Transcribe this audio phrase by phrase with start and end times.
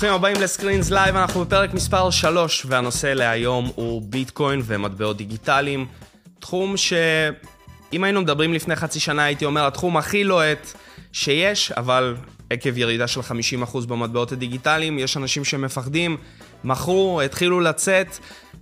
[0.00, 5.86] ברוכים הבאים לסקרינס לייב, אנחנו בפרק מספר 3, והנושא להיום הוא ביטקוין ומטבעות דיגיטליים.
[6.38, 10.66] תחום שאם היינו מדברים לפני חצי שנה הייתי אומר התחום הכי לוהט
[11.12, 12.16] שיש, אבל
[12.50, 16.16] עקב ירידה של 50% במטבעות הדיגיטליים, יש אנשים שמפחדים,
[16.64, 18.18] מכרו, התחילו לצאת,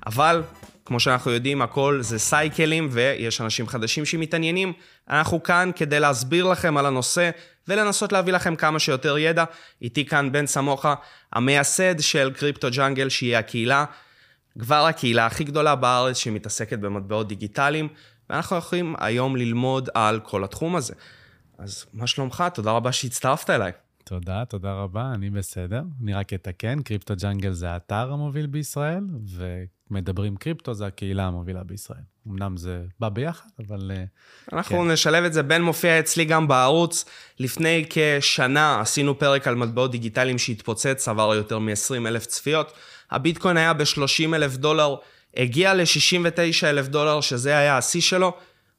[0.06, 0.42] אבל
[0.84, 4.72] כמו שאנחנו יודעים, הכל זה סייקלים ויש אנשים חדשים שמתעניינים.
[5.10, 7.30] אנחנו כאן כדי להסביר לכם על הנושא
[7.68, 9.44] ולנסות להביא לכם כמה שיותר ידע.
[9.82, 10.94] איתי כאן בן סמוכה,
[11.32, 13.84] המייסד של קריפטו ג'אנגל, שהיא הקהילה,
[14.58, 17.88] כבר הקהילה הכי גדולה בארץ שמתעסקת במטבעות דיגיטליים,
[18.30, 20.94] ואנחנו יכולים היום ללמוד על כל התחום הזה.
[21.58, 22.44] אז מה שלומך?
[22.54, 23.72] תודה רבה שהצטרפת אליי.
[24.04, 25.82] תודה, תודה רבה, אני בסדר.
[26.02, 29.04] אני רק אתקן, קריפטו ג'אנגל זה האתר המוביל בישראל,
[29.90, 32.00] ומדברים קריפטו זה הקהילה המובילה בישראל.
[32.28, 33.92] אמנם זה בא ביחד, אבל...
[33.94, 34.04] אה,
[34.52, 34.90] אנחנו כן.
[34.90, 35.42] נשלב את זה.
[35.42, 37.04] בן מופיע אצלי גם בערוץ.
[37.38, 42.72] לפני כשנה עשינו פרק על מטבעות דיגיטליים שהתפוצץ, עבר יותר מ-20 אלף צפיות.
[43.10, 44.96] הביטקוין היה ב-30 אלף דולר,
[45.36, 48.32] הגיע ל-69 אלף דולר, שזה היה השיא שלו.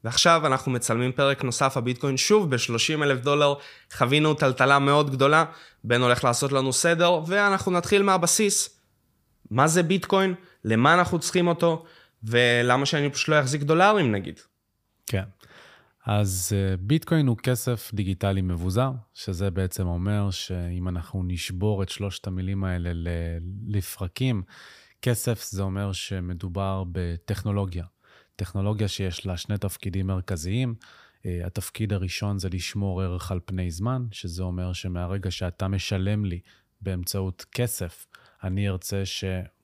[0.04, 3.54] ועכשיו אנחנו מצלמים פרק נוסף, הביטקוין שוב ב-30 אלף דולר,
[3.92, 5.44] חווינו טלטלה מאוד גדולה,
[5.84, 8.80] בן הולך לעשות לנו סדר, ואנחנו נתחיל מהבסיס.
[9.50, 10.34] מה זה ביטקוין?
[10.64, 11.84] למה אנחנו צריכים אותו?
[12.22, 14.40] ולמה שאני פשוט לא אחזיק דולרים נגיד?
[15.06, 15.24] כן.
[16.06, 22.26] אז אה, ביטקוין הוא כסף דיגיטלי מבוזר, שזה בעצם אומר שאם אנחנו נשבור את שלושת
[22.26, 22.90] המילים האלה
[23.66, 24.42] לפרקים,
[25.02, 27.84] כסף זה אומר שמדובר בטכנולוגיה.
[28.36, 30.74] טכנולוגיה שיש לה שני תפקידים מרכזיים.
[31.18, 36.40] Uh, התפקיד הראשון זה לשמור ערך על פני זמן, שזה אומר שמהרגע שאתה משלם לי
[36.80, 38.06] באמצעות כסף,
[38.44, 39.06] אני ארצה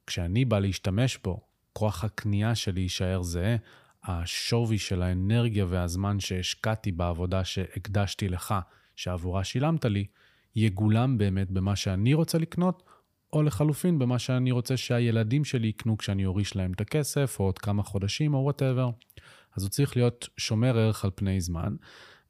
[0.06, 1.40] שכשאני בא להשתמש בו,
[1.72, 3.56] כוח הקנייה שלי יישאר זהה,
[4.04, 8.54] השווי של האנרגיה והזמן שהשקעתי בעבודה שהקדשתי לך,
[8.96, 10.06] שעבורה שילמת לי,
[10.56, 12.82] יגולם באמת במה שאני רוצה לקנות,
[13.32, 17.58] או לחלופין במה שאני רוצה שהילדים שלי יקנו כשאני אוריש להם את הכסף, או עוד
[17.58, 18.90] כמה חודשים, או וואטאבר.
[19.56, 21.76] אז הוא צריך להיות שומר ערך על פני זמן,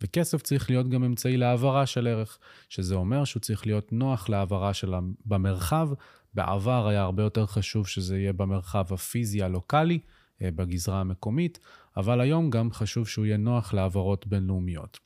[0.02, 4.74] וכסף צריך להיות גם אמצעי להעברה של ערך, שזה אומר שהוא צריך להיות נוח להעברה
[4.74, 5.88] שלה במרחב.
[6.36, 9.98] בעבר היה הרבה יותר חשוב שזה יהיה במרחב הפיזי הלוקאלי,
[10.42, 11.58] אה, בגזרה המקומית,
[11.96, 14.98] אבל היום גם חשוב שהוא יהיה נוח להעברות בינלאומיות.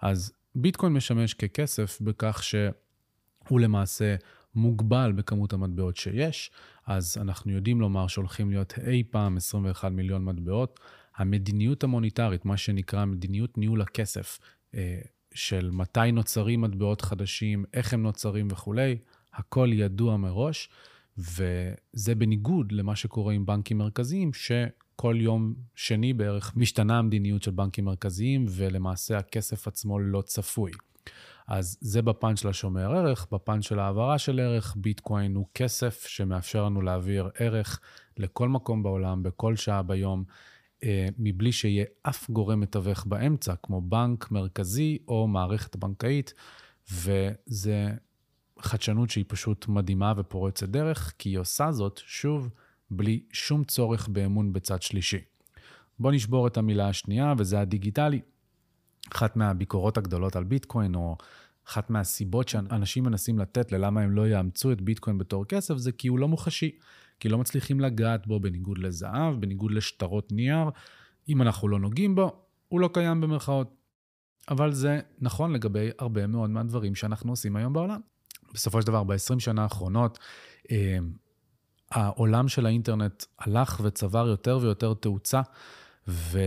[0.00, 4.16] אז ביטקוין משמש ככסף בכך שהוא למעשה
[4.54, 6.50] מוגבל בכמות המטבעות שיש,
[6.86, 10.80] אז אנחנו יודעים לומר שהולכים להיות אי פעם 21 מיליון מטבעות.
[11.16, 14.38] המדיניות המוניטרית, מה שנקרא מדיניות ניהול הכסף,
[14.74, 14.98] אה,
[15.34, 18.98] של מתי נוצרים מטבעות חדשים, איך הם נוצרים וכולי,
[19.34, 20.68] הכל ידוע מראש,
[21.18, 27.84] וזה בניגוד למה שקורה עם בנקים מרכזיים, שכל יום שני בערך משתנה המדיניות של בנקים
[27.84, 30.72] מרכזיים, ולמעשה הכסף עצמו לא צפוי.
[31.46, 33.26] אז זה בפן של השומר ערך.
[33.32, 37.80] בפן של העברה של ערך, ביטקוין הוא כסף שמאפשר לנו להעביר ערך
[38.16, 40.24] לכל מקום בעולם, בכל שעה ביום,
[40.84, 46.34] אה, מבלי שיהיה אף גורם מתווך באמצע, כמו בנק מרכזי או מערכת בנקאית,
[46.92, 47.90] וזה
[48.64, 52.50] חדשנות שהיא פשוט מדהימה ופורצת דרך, כי היא עושה זאת, שוב,
[52.90, 55.18] בלי שום צורך באמון בצד שלישי.
[55.98, 58.20] בואו נשבור את המילה השנייה, וזה הדיגיטלי.
[59.12, 61.16] אחת מהביקורות הגדולות על ביטקוין, או
[61.68, 66.08] אחת מהסיבות שאנשים מנסים לתת ללמה הם לא יאמצו את ביטקוין בתור כסף, זה כי
[66.08, 66.78] הוא לא מוחשי.
[67.20, 70.70] כי לא מצליחים לגעת בו בניגוד לזהב, בניגוד לשטרות נייר.
[71.28, 72.32] אם אנחנו לא נוגעים בו,
[72.68, 73.74] הוא לא קיים במרכאות.
[74.50, 78.00] אבל זה נכון לגבי הרבה מאוד מהדברים שאנחנו עושים היום בעולם.
[78.54, 80.18] בסופו של דבר, ב-20 שנה האחרונות,
[80.70, 80.98] אה,
[81.90, 85.40] העולם של האינטרנט הלך וצבר יותר ויותר תאוצה,
[86.08, 86.38] ו...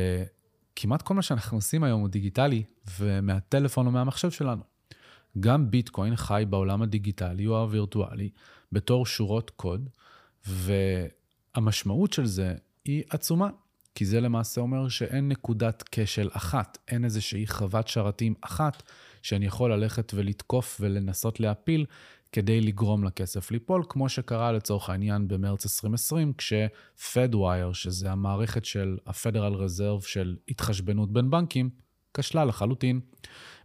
[0.79, 2.63] כמעט כל מה שאנחנו עושים היום הוא דיגיטלי,
[2.99, 4.63] ומהטלפון או מהמחשב שלנו.
[5.39, 8.29] גם ביטקוין חי בעולם הדיגיטלי או הווירטואלי
[8.71, 9.89] בתור שורות קוד,
[10.47, 12.55] והמשמעות של זה
[12.85, 13.49] היא עצומה,
[13.95, 18.83] כי זה למעשה אומר שאין נקודת כשל אחת, אין איזושהי חוות שרתים אחת
[19.21, 21.85] שאני יכול ללכת ולתקוף ולנסות להפיל
[22.31, 29.53] כדי לגרום לכסף ליפול, כמו שקרה לצורך העניין במרץ 2020, כש-FedWire, שזה המערכת של ה-Federal
[29.55, 31.69] Reserve של התחשבנות בין בנקים,
[32.13, 32.99] כשלה לחלוטין.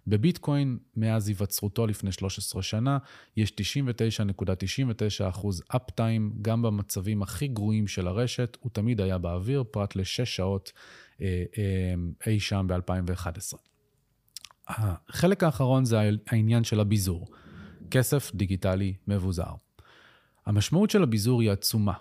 [0.06, 2.98] בביטקוין, מאז היווצרותו לפני 13 שנה,
[3.36, 10.24] יש 99.99% אפטיים, גם במצבים הכי גרועים של הרשת, הוא תמיד היה באוויר, פרט ל-6
[10.24, 10.72] שעות
[11.20, 11.94] אה, אה,
[12.26, 13.71] אי שם ב-2011.
[14.68, 17.26] החלק האחרון זה העניין של הביזור.
[17.90, 19.52] כסף דיגיטלי מבוזר.
[20.46, 21.92] המשמעות של הביזור היא עצומה,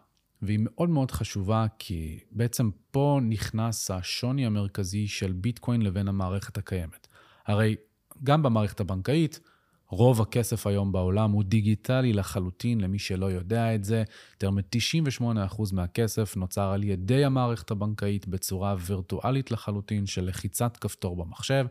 [0.42, 7.08] והיא מאוד מאוד חשובה, כי בעצם פה נכנס השוני המרכזי של ביטקוין לבין המערכת הקיימת.
[7.46, 7.76] הרי
[8.24, 9.40] גם במערכת הבנקאית,
[9.88, 14.04] רוב הכסף היום בעולם הוא דיגיטלי לחלוטין, למי שלא יודע את זה.
[14.34, 21.66] יותר מ-98% מהכסף נוצר על ידי המערכת הבנקאית בצורה וירטואלית לחלוטין של לחיצת כפתור במחשב.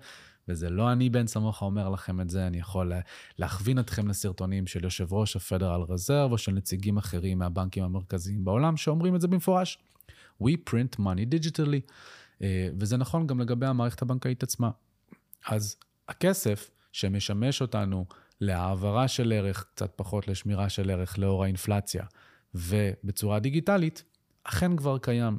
[0.51, 2.93] וזה לא אני, בן סמוכה, אומר לכם את זה, אני יכול
[3.39, 8.77] להכווין אתכם לסרטונים של יושב ראש הפדרל רזרב או של נציגים אחרים מהבנקים המרכזיים בעולם
[8.77, 9.79] שאומרים את זה במפורש.
[10.43, 11.91] We print money digitally.
[12.43, 14.71] אה, וזה נכון גם לגבי המערכת הבנקאית עצמה.
[15.47, 15.77] אז
[16.09, 18.07] הכסף שמשמש אותנו
[18.41, 22.05] להעברה של ערך, קצת פחות לשמירה של ערך לאור האינפלציה,
[22.55, 24.05] ובצורה דיגיטלית,
[24.45, 25.39] אכן כבר קיים.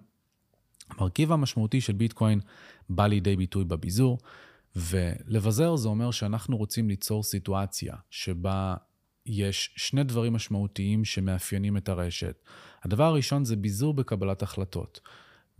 [0.89, 2.39] המרכיב המשמעותי של ביטקוין
[2.89, 4.17] בא לידי ביטוי בביזור,
[4.75, 8.75] ולבזר זה אומר שאנחנו רוצים ליצור סיטואציה שבה
[9.25, 12.43] יש שני דברים משמעותיים שמאפיינים את הרשת.
[12.83, 14.99] הדבר הראשון זה ביזור בקבלת החלטות.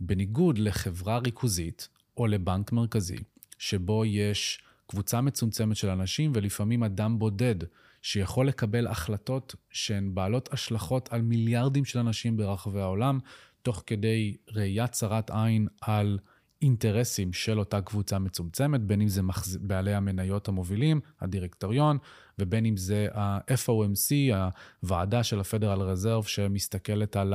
[0.00, 3.18] בניגוד לחברה ריכוזית או לבנק מרכזי,
[3.58, 7.54] שבו יש קבוצה מצומצמת של אנשים ולפעמים אדם בודד
[8.02, 13.18] שיכול לקבל החלטות שהן בעלות השלכות על מיליארדים של אנשים ברחבי העולם,
[13.62, 16.18] תוך כדי ראיית צרת עין על
[16.62, 19.56] אינטרסים של אותה קבוצה מצומצמת, בין אם זה מחז...
[19.56, 21.98] בעלי המניות המובילים, הדירקטוריון,
[22.38, 24.34] ובין אם זה ה-FOMC,
[24.82, 27.34] הוועדה של הפדרל רזרב, שמסתכלת על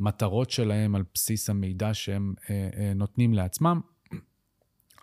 [0.00, 3.80] המטרות שלהם על בסיס המידע שהם אה, אה, נותנים לעצמם.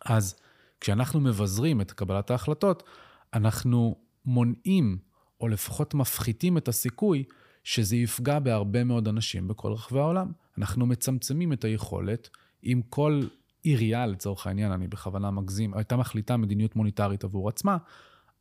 [0.05, 0.35] אז
[0.81, 2.83] כשאנחנו מבזרים את קבלת ההחלטות,
[3.33, 4.97] אנחנו מונעים,
[5.41, 7.23] או לפחות מפחיתים את הסיכוי
[7.63, 10.31] שזה יפגע בהרבה מאוד אנשים בכל רחבי העולם.
[10.57, 12.29] אנחנו מצמצמים את היכולת,
[12.63, 13.21] אם כל
[13.67, 17.77] עירייה, לצורך העניין, אני בכוונה מגזים, הייתה מחליטה מדיניות מוניטרית עבור עצמה,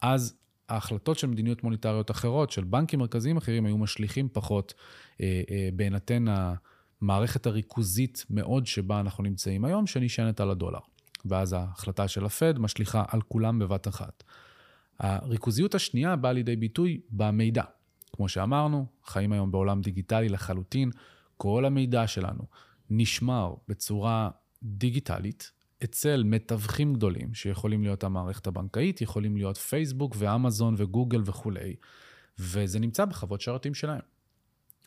[0.00, 0.38] אז
[0.69, 4.75] ההחלטות של מדיניות מוניטריות אחרות, של בנקים מרכזיים אחרים, היו משליכים פחות
[5.20, 10.78] אה, אה, בהינתן המערכת הריכוזית מאוד שבה אנחנו נמצאים היום, שנשענת על הדולר.
[11.25, 14.25] ואז ההחלטה של הפד משליכה על כולם בבת אחת.
[14.99, 17.62] הריכוזיות השנייה באה לידי ביטוי במידע.
[18.12, 20.90] כמו שאמרנו, חיים היום בעולם דיגיטלי לחלוטין,
[21.37, 22.43] כל המידע שלנו
[22.90, 24.31] נשמר בצורה
[24.62, 25.53] דיגיטלית
[25.85, 31.76] אצל מתווכים גדולים, שיכולים להיות המערכת הבנקאית, יכולים להיות פייסבוק ואמזון וגוגל וכולי,
[32.38, 34.00] וזה נמצא בחוות שרתים שלהם.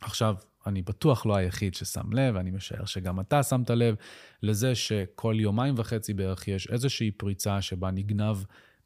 [0.02, 0.36] עכשיו,
[0.68, 3.96] אני בטוח לא היחיד ששם לב, ואני משער שגם אתה שמת לב
[4.44, 8.38] לזה שכל יומיים וחצי בערך יש איזושהי פריצה שבה נגנב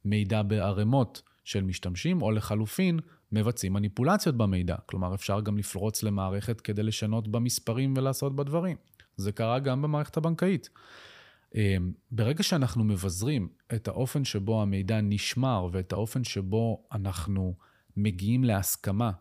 [0.05, 2.99] מידע בערימות של משתמשים, או לחלופין,
[3.31, 4.75] מבצעים מניפולציות במידע.
[4.85, 8.77] כלומר, אפשר גם לפרוץ למערכת כדי לשנות במספרים ולעשות בדברים.
[9.17, 10.69] זה קרה גם במערכת הבנקאית.
[11.55, 17.55] אמ, ברגע שאנחנו מבזרים את האופן שבו המידע נשמר ואת האופן שבו אנחנו
[17.97, 19.11] מגיעים להסכמה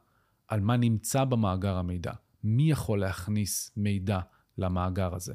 [0.48, 2.12] על מה נמצא במאגר המידע,
[2.44, 4.20] מי יכול להכניס מידע
[4.58, 5.34] למאגר הזה,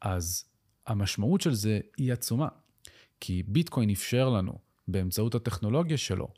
[0.00, 0.44] אז
[0.86, 2.48] המשמעות של זה היא עצומה.
[3.20, 4.58] כי ביטקוין אפשר לנו,
[4.88, 6.28] באמצעות הטכנולוגיה שלו,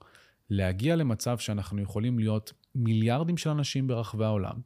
[0.51, 4.61] להגיע למצב שאנחנו יכולים להיות מיליארדים של אנשים ברחבי העולם,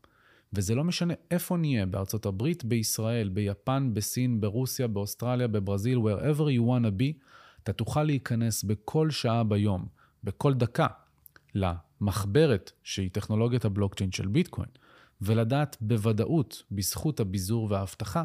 [0.52, 6.60] וזה לא משנה איפה נהיה, בארצות הברית, בישראל, ביפן, בסין, ברוסיה, באוסטרליה, בברזיל, wherever you
[6.60, 7.18] wanna be,
[7.62, 9.86] אתה תוכל להיכנס בכל שעה ביום,
[10.24, 10.86] בכל דקה,
[11.54, 14.68] למחברת שהיא טכנולוגיית הבלוקצ'יין של ביטקוין,
[15.20, 18.24] ולדעת בוודאות, בזכות הביזור וההבטחה,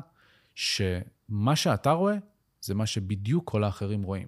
[0.55, 2.15] שמה שאתה רואה,
[2.61, 4.27] זה מה שבדיוק כל האחרים רואים.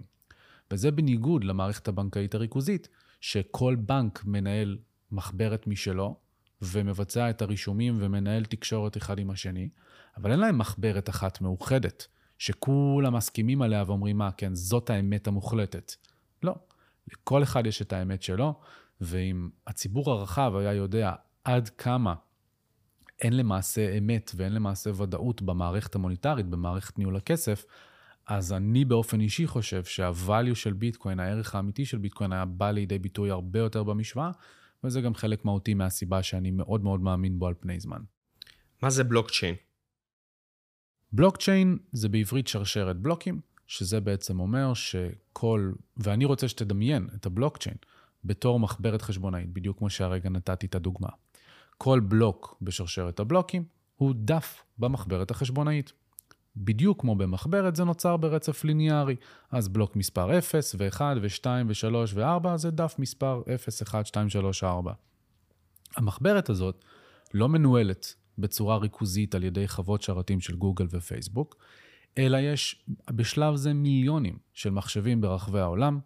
[0.71, 2.89] וזה בניגוד למערכת הבנקאית הריכוזית,
[3.21, 4.77] שכל בנק מנהל
[5.11, 6.15] מחברת משלו,
[6.61, 9.69] ומבצע את הרישומים ומנהל תקשורת אחד עם השני,
[10.17, 15.93] אבל אין להם מחברת אחת מאוחדת, שכולם מסכימים עליה ואומרים, מה, כן, זאת האמת המוחלטת.
[16.43, 16.55] לא.
[17.11, 18.59] לכל אחד יש את האמת שלו,
[19.01, 22.13] ואם הציבור הרחב היה יודע עד כמה
[23.21, 27.65] אין למעשה אמת ואין למעשה ודאות במערכת המוניטרית, במערכת ניהול הכסף,
[28.27, 32.99] אז אני באופן אישי חושב שה-value של ביטקוין, הערך האמיתי של ביטקוין, היה בא לידי
[32.99, 34.31] ביטוי הרבה יותר במשוואה,
[34.83, 38.01] וזה גם חלק מהותי מהסיבה שאני מאוד מאוד מאמין בו על פני זמן.
[38.81, 39.55] מה זה בלוקצ'יין?
[41.11, 47.75] בלוקצ'יין זה בעברית שרשרת בלוקים, שזה בעצם אומר שכל, ואני רוצה שתדמיין את הבלוקצ'יין
[48.23, 51.09] בתור מחברת חשבונאית, בדיוק כמו שהרגע נתתי את הדוגמה.
[51.77, 53.63] כל בלוק בשרשרת הבלוקים
[53.95, 55.93] הוא דף במחברת החשבונאית.
[56.57, 59.15] בדיוק כמו במחברת, זה נוצר ברצף ליניארי.
[59.51, 64.63] אז בלוק מספר 0 ו-1 ו-2 ו-3 ו-4 זה דף מספר 0, 1, 2, 3,
[64.63, 64.93] 4.
[65.95, 66.85] המחברת הזאת
[67.33, 71.55] לא מנוהלת בצורה ריכוזית על ידי חוות שרתים של גוגל ופייסבוק,
[72.17, 75.99] אלא יש בשלב זה מיליונים של מחשבים ברחבי העולם,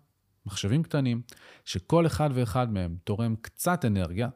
[0.46, 1.22] מחשבים קטנים,
[1.66, 4.30] שכל אחד ואחד מהם תורם קצת אנרגיה,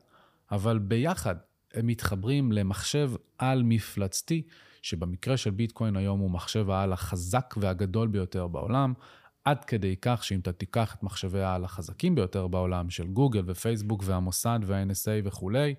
[0.52, 1.36] אבל ביחד
[1.74, 4.44] הם מתחברים למחשב על-מפלצתי
[4.86, 8.94] שבמקרה של ביטקוין היום הוא מחשב העל החזק והגדול ביותר בעולם,
[9.46, 14.04] עד כדי כך שאם אתה תיקח את מחשבי העל החזקים ביותר בעולם, של גוגל ופייסבוק
[14.06, 15.76] והמוסד וה-NSA וכולי,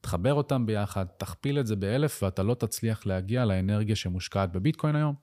[0.00, 5.14] תחבר אותם ביחד, תכפיל את זה באלף ואתה לא תצליח להגיע לאנרגיה שמושקעת בביטקוין היום.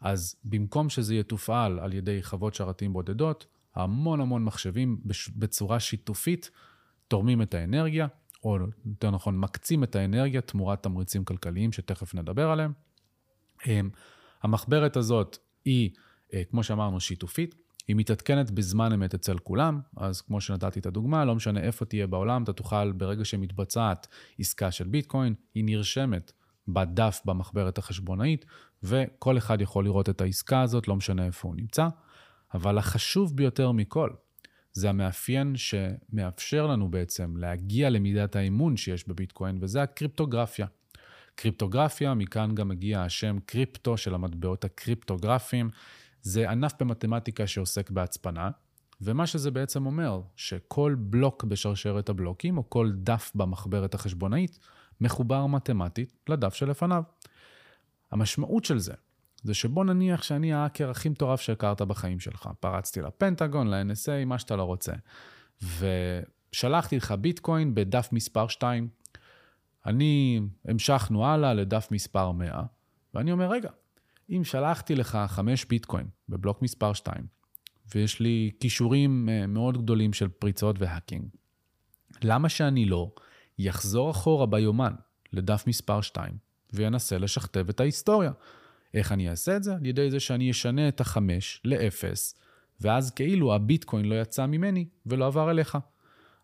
[0.00, 5.00] אז במקום שזה יתופעל על ידי חוות שרתים בודדות, המון המון מחשבים
[5.36, 6.50] בצורה שיתופית
[7.08, 8.06] תורמים את האנרגיה,
[8.44, 8.56] או
[8.86, 12.72] יותר נכון, מקצים את האנרגיה תמורת תמריצים כלכליים שתכף נדבר עליהם.
[13.66, 13.90] אמ,
[14.42, 15.90] המחברת הזאת היא,
[16.34, 17.54] אה, כמו שאמרנו, שיתופית.
[17.88, 22.06] היא מתעדכנת בזמן אמת אצל כולם, אז כמו שנתתי את הדוגמה, לא משנה איפה תהיה
[22.06, 24.06] בעולם, אתה תוכל, ברגע שמתבצעת
[24.38, 26.32] עסקה של ביטקוין, היא נרשמת
[26.68, 28.44] בדף במחברת החשבונאית,
[28.82, 31.88] וכל אחד יכול לראות את העסקה הזאת, לא משנה איפה הוא נמצא.
[32.54, 34.10] אבל החשוב ביותר מכל,
[34.72, 40.66] זה המאפיין שמאפשר לנו בעצם להגיע למידת האמון שיש בביטקוין, וזה הקריפטוגרפיה.
[41.34, 45.70] קריפטוגרפיה, מכאן גם מגיע השם קריפטו של המטבעות הקריפטוגרפיים.
[46.22, 48.50] זה ענף במתמטיקה שעוסק בהצפנה,
[49.00, 54.58] ומה שזה בעצם אומר, שכל בלוק בשרשרת הבלוקים, או כל דף במחברת החשבונאית,
[55.00, 57.02] מחובר מתמטית לדף שלפניו.
[58.10, 58.94] המשמעות של זה,
[59.42, 62.48] זה שבוא נניח שאני האקר הכי מטורף שהכרת בחיים שלך.
[62.60, 64.92] פרצתי לפנטגון, ל-NSA, מה שאתה לא רוצה.
[65.62, 68.88] ושלחתי לך ביטקוין בדף מספר 2.
[69.86, 72.62] אני, המשכנו הלאה לדף מספר 100,
[73.14, 73.70] ואני אומר, רגע,
[74.30, 77.26] אם שלחתי לך 5 ביטקוין בבלוק מספר 2,
[77.94, 81.24] ויש לי כישורים אה, מאוד גדולים של פריצות והאקינג,
[82.22, 83.10] למה שאני לא
[83.58, 84.92] יחזור אחורה ביומן
[85.32, 86.32] לדף מספר 2
[86.72, 88.32] וינסה לשכתב את ההיסטוריה?
[88.94, 89.74] איך אני אעשה את זה?
[89.74, 92.34] על ידי זה שאני אשנה את החמש לאפס,
[92.80, 95.78] ואז כאילו הביטקוין לא יצא ממני ולא עבר אליך.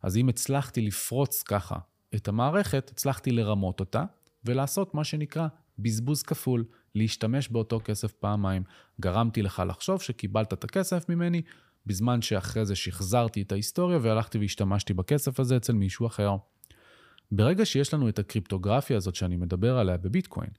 [0.03, 1.79] אז אם הצלחתי לפרוץ ככה
[2.15, 4.05] את המערכת, הצלחתי לרמות אותה
[4.45, 5.49] ולעשות מה שנקרא
[5.79, 8.63] בזבוז כפול, להשתמש באותו כסף פעמיים.
[9.01, 11.43] גרמתי לך לחשוב שקיבלת את הכסף ממני,
[11.87, 16.37] בזמן שאחרי זה שחזרתי את ההיסטוריה והלכתי והשתמשתי בכסף הזה אצל מישהו אחר.
[17.33, 20.51] ברגע שיש לנו את הקריפטוגרפיה הזאת שאני מדבר עליה בביטקוין,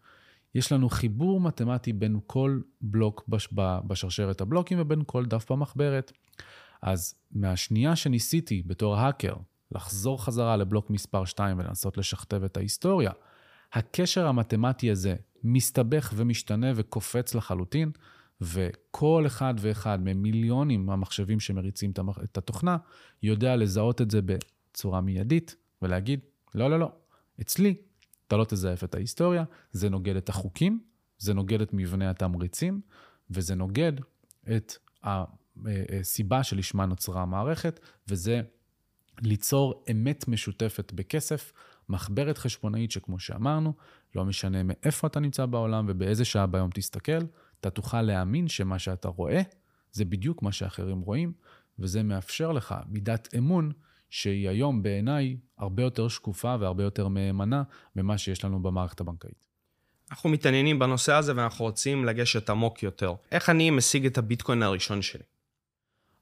[0.57, 3.49] יש לנו חיבור מתמטי בין כל בלוק בש...
[3.87, 6.11] בשרשרת הבלוקים ובין כל דף במחברת.
[6.81, 9.33] אז מהשנייה שניסיתי בתור האקר
[9.71, 13.11] לחזור חזרה לבלוק מספר 2 ולנסות לשכתב את ההיסטוריה,
[13.73, 17.91] הקשר המתמטי הזה מסתבך ומשתנה וקופץ לחלוטין,
[18.41, 21.91] וכל אחד ואחד ממיליונים המחשבים שמריצים
[22.23, 22.77] את התוכנה
[23.23, 26.19] יודע לזהות את זה בצורה מיידית ולהגיד,
[26.55, 26.91] לא, לא, לא,
[27.41, 27.75] אצלי
[28.27, 30.79] אתה לא תזייף את ההיסטוריה, זה נוגד את החוקים,
[31.17, 32.81] זה נוגד את מבנה התמריצים,
[33.29, 33.93] וזה נוגד
[34.55, 38.41] את הסיבה שלשמה נוצרה המערכת, וזה
[39.21, 41.53] ליצור אמת משותפת בכסף,
[41.89, 43.73] מחברת חשבונאית שכמו שאמרנו,
[44.15, 47.21] לא משנה מאיפה אתה נמצא בעולם ובאיזה שעה ביום תסתכל,
[47.59, 49.41] אתה תוכל להאמין שמה שאתה רואה
[49.91, 51.33] זה בדיוק מה שאחרים רואים,
[51.79, 53.71] וזה מאפשר לך מידת אמון
[54.09, 57.63] שהיא היום בעיניי הרבה יותר שקופה והרבה יותר מהימנה
[57.95, 59.47] ממה שיש לנו במערכת הבנקאית.
[60.11, 63.13] אנחנו מתעניינים בנושא הזה ואנחנו רוצים לגשת עמוק יותר.
[63.31, 65.23] איך אני משיג את הביטקוין הראשון שלי?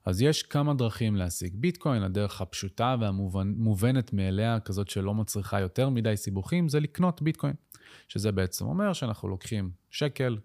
[0.04, 6.16] אז יש כמה דרכים להשיג ביטקוין, הדרך הפשוטה והמובנת מאליה, כזאת שלא מצריכה יותר מדי
[6.16, 7.54] סיבוכים, זה לקנות ביטקוין.
[8.08, 10.38] שזה בעצם אומר שאנחנו לוקחים שקל,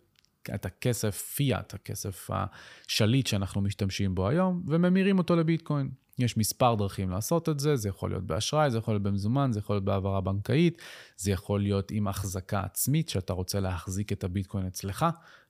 [0.56, 5.90] את הכסף פיאט, הכסף השליט שאנחנו משתמשים בו היום, וממירים אותו לביטקוין.
[6.20, 9.60] יש מספר דרכים לעשות את זה, זה יכול להיות באשראי, זה יכול להיות במזומן, זה
[9.60, 10.82] יכול להיות בהעברה בנקאית,
[11.18, 15.06] זה יכול להיות עם החזקה עצמית, שאתה רוצה להחזיק את הביטקוין אצלך,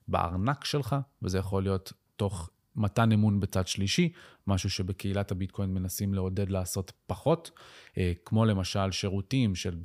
[0.08, 4.12] בארנק שלך, וזה יכול להיות תוך מתן אמון בצד שלישי,
[4.46, 7.50] משהו שבקהילת הביטקוין מנסים לעודד לעשות פחות,
[7.98, 9.76] אה, כמו למשל שירותים של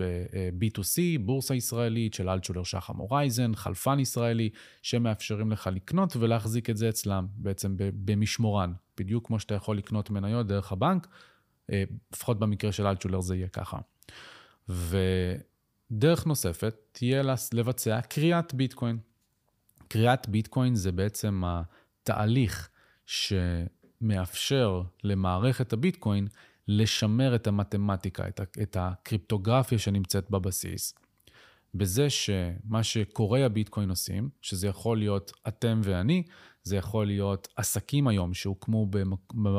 [0.59, 4.49] B2C, בורסה ישראלית, של אלטשולר שחם הורייזן, חלפן ישראלי,
[4.81, 10.47] שמאפשרים לך לקנות ולהחזיק את זה אצלם, בעצם במשמורן, בדיוק כמו שאתה יכול לקנות מניות
[10.47, 11.07] דרך הבנק,
[11.71, 13.77] אה, לפחות במקרה של אלטשולר זה יהיה ככה.
[14.69, 17.21] ודרך נוספת תהיה
[17.53, 18.97] לבצע קריאת ביטקוין.
[19.87, 22.69] קריאת ביטקוין זה בעצם התהליך
[23.07, 26.27] שמאפשר למערכת הביטקוין
[26.67, 28.27] לשמר את המתמטיקה,
[28.61, 30.93] את הקריפטוגרפיה שנמצאת בבסיס,
[31.73, 36.23] בזה שמה שקוראי הביטקוין עושים, שזה יכול להיות אתם ואני,
[36.63, 38.87] זה יכול להיות עסקים היום שהוקמו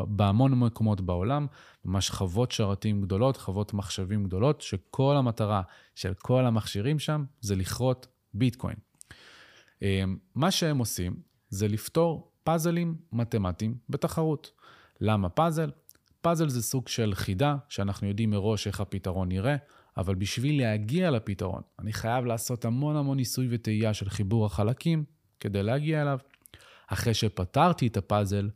[0.09, 1.47] בהמון מקומות בעולם,
[1.85, 5.63] ממש חוות שרתים גדולות, חוות מחשבים גדולות, שכל המטרה
[5.95, 8.77] של כל המכשירים שם זה לכרות ביטקוין.
[9.83, 11.17] אמ, מה שהם עושים
[11.49, 14.51] זה לפתור פאזלים מתמטיים בתחרות.
[15.01, 15.71] למה פאזל?
[16.21, 19.57] פאזל זה סוג של חידה, שאנחנו יודעים מראש איך הפתרון נראה,
[19.97, 25.05] אבל בשביל להגיע לפתרון, אני חייב לעשות המון המון ניסוי וטעייה של חיבור החלקים
[25.41, 26.19] כדי להגיע אליו.
[26.87, 28.51] אחרי שפתרתי את הפאזל,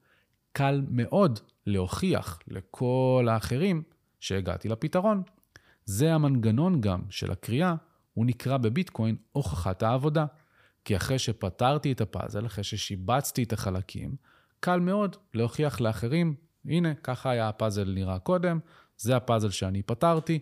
[0.53, 3.83] קל מאוד להוכיח לכל האחרים
[4.21, 5.23] שהגעתי לפתרון.
[5.85, 7.75] זה המנגנון גם של הקריאה,
[8.15, 10.27] הוא נקרא בביטקוין הוכחת העבודה.
[10.85, 14.17] כי אחרי שפתרתי את הפאזל, אחרי ששיבצתי את החלקים,
[14.61, 16.35] קל מאוד להוכיח לאחרים,
[16.65, 18.59] הנה, ככה היה הפאזל נראה קודם,
[18.97, 20.39] זה הפאזל שאני פתרתי,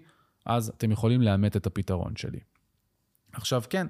[0.46, 2.40] אז אתם יכולים לאמת את הפתרון שלי.
[3.32, 3.86] עכשיו כן,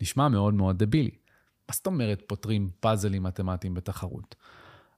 [0.00, 1.10] נשמע מאוד מאוד דבילי.
[1.68, 4.34] מה זאת אומרת פותרים פאזלים מתמטיים בתחרות?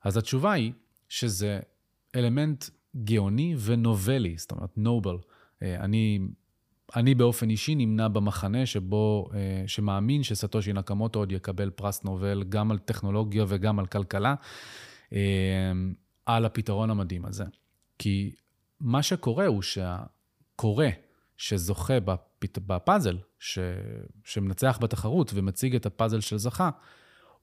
[0.02, 0.72] אז התשובה היא
[1.08, 1.60] שזה
[2.14, 2.64] אלמנט
[3.04, 5.16] גאוני ונובלי, זאת אומרת נובל.
[5.62, 6.20] אה, אני,
[6.96, 12.70] אני באופן אישי נמנה במחנה שבו, אה, שמאמין שסטושי נקמוטו עוד יקבל פרס נובל גם
[12.70, 14.34] על טכנולוגיה וגם על כלכלה,
[15.12, 15.18] אה,
[16.26, 17.44] על הפתרון המדהים הזה.
[17.98, 18.32] כי
[18.80, 20.86] מה שקורה הוא שהקורא
[21.36, 21.94] שזוכה
[22.66, 23.58] בפאזל, ש...
[24.24, 26.70] שמנצח בתחרות ומציג את הפאזל של זכה,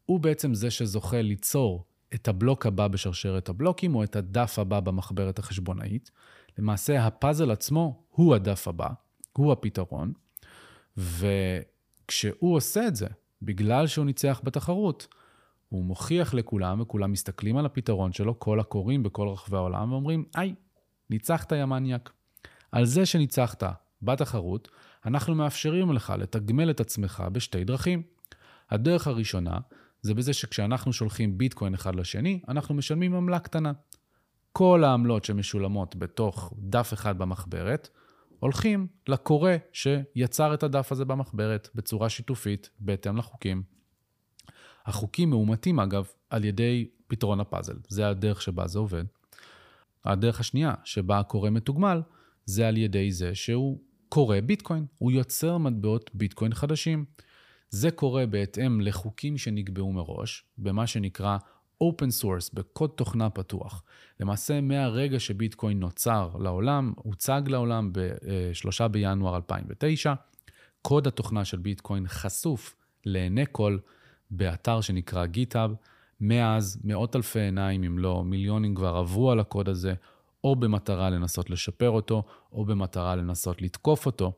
[0.05, 5.39] הוא בעצם זה שזוכה ליצור את הבלוק הבא בשרשרת הבלוקים, או את הדף הבא במחברת
[5.39, 6.11] החשבונאית.
[6.57, 8.87] למעשה, הפאזל עצמו הוא הדף הבא,
[9.37, 10.13] הוא הפתרון,
[10.97, 13.07] וכשהוא עושה את זה,
[13.41, 15.07] בגלל שהוא ניצח בתחרות,
[15.69, 20.55] הוא מוכיח לכולם, וכולם מסתכלים על הפתרון שלו, כל הקוראים בכל רחבי העולם, ואומרים, היי,
[21.09, 22.11] ניצחת יא מניאק.
[22.71, 23.63] על זה שניצחת
[24.01, 24.67] בתחרות,
[25.05, 28.01] אנחנו מאפשרים לך לתגמל את עצמך בשתי דרכים.
[28.69, 29.57] הדרך הראשונה
[30.01, 33.71] זה בזה שכשאנחנו שולחים ביטקוין אחד לשני, אנחנו משלמים עמלה קטנה.
[34.53, 37.89] כל העמלות שמשולמות בתוך דף אחד במחברת,
[38.41, 43.63] הולכים לקורא שיצר את הדף הזה במחברת בצורה שיתופית, בהתאם לחוקים.
[44.85, 47.75] החוקים מאומתים, אגב, על ידי פתרון הפאזל.
[47.87, 49.03] זה הדרך שבה זה עובד.
[50.05, 52.01] הדרך השנייה, שבה הקורא מתוגמל,
[52.45, 57.05] זה על ידי זה שהוא קורא ביטקוין, הוא יוצר מטבעות ביטקוין חדשים.
[57.69, 61.37] זה קורה בהתאם לחוקים שנקבעו מראש, במה שנקרא
[61.81, 63.83] open source, בקוד תוכנה פתוח.
[64.19, 70.13] למעשה, מהרגע שביטקוין נוצר לעולם, הוצג לעולם ב-3 בינואר 2009,
[70.81, 73.77] קוד התוכנה של ביטקוין חשוף לעיני כל
[74.31, 75.71] באתר שנקרא GitHub.
[76.21, 79.93] מאז מאות אלפי עיניים, אם לא מיליונים, כבר עברו על הקוד הזה,
[80.43, 84.33] או במטרה לנסות לשפר אותו, או במטרה לנסות לתקוף אותו.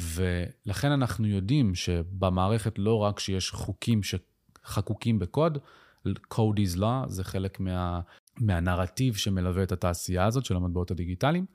[0.00, 5.58] ולכן אנחנו יודעים שבמערכת לא רק שיש חוקים שחקוקים בקוד,
[6.06, 8.00] code is law, זה חלק מה,
[8.36, 11.46] מהנרטיב שמלווה את התעשייה הזאת של המטבעות הדיגיטליים,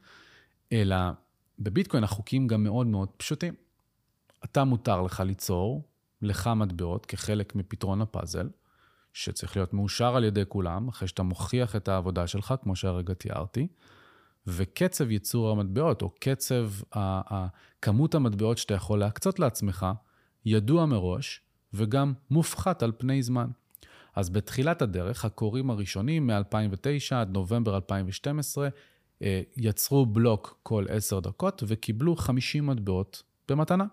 [0.72, 0.96] אלא
[1.60, 3.54] בביטקוין החוקים גם מאוד מאוד פשוטים.
[4.46, 5.84] אתה מותר לך ליצור
[6.22, 8.50] לך מטבעות כחלק מפתרון הפאזל,
[9.14, 13.68] שצריך להיות מאושר על ידי כולם, אחרי שאתה מוכיח את העבודה שלך, כמו שהרגע תיארתי,
[14.48, 16.70] וקצב ייצור המטבעות, או קצב,
[17.82, 19.86] כמות המטבעות שאתה יכול להקצות לעצמך,
[20.46, 21.42] ידוע מראש,
[21.74, 23.48] וגם מופחת על פני זמן.
[24.16, 28.70] אז בתחילת הדרך, הקוראים הראשונים מ-2009 עד נובמבר 2012
[29.22, 33.86] אה, יצרו בלוק כל 10 דקות וקיבלו 50 מטבעות במתנה.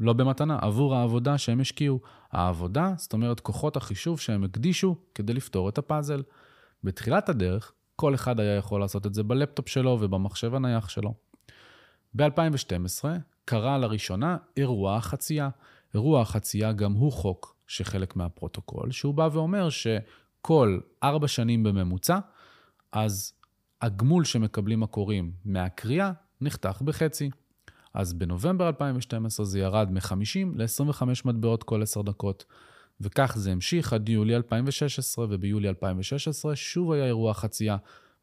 [0.00, 2.00] לא במתנה, עבור העבודה שהם השקיעו.
[2.32, 6.22] העבודה, זאת אומרת כוחות החישוב שהם הקדישו כדי לפתור את הפאזל.
[6.84, 11.14] בתחילת הדרך, כל אחד היה יכול לעשות את זה בלפטופ שלו ובמחשב הנייח שלו.
[12.14, 13.04] ב-2012
[13.44, 15.48] קרה לראשונה אירוע החצייה.
[15.94, 22.18] אירוע החצייה גם הוא חוק שחלק מהפרוטוקול, שהוא בא ואומר שכל ארבע שנים בממוצע,
[22.92, 23.32] אז
[23.82, 27.30] הגמול שמקבלים הקוראים מהקריאה נחתך בחצי.
[27.94, 32.44] אז בנובמבר 2012 זה ירד מ-50 ל-25 מטבעות כל 10 דקות,
[33.00, 37.76] וכך זה המשיך עד יולי 2016, וביולי 2016 שוב היה אירוע חצייה,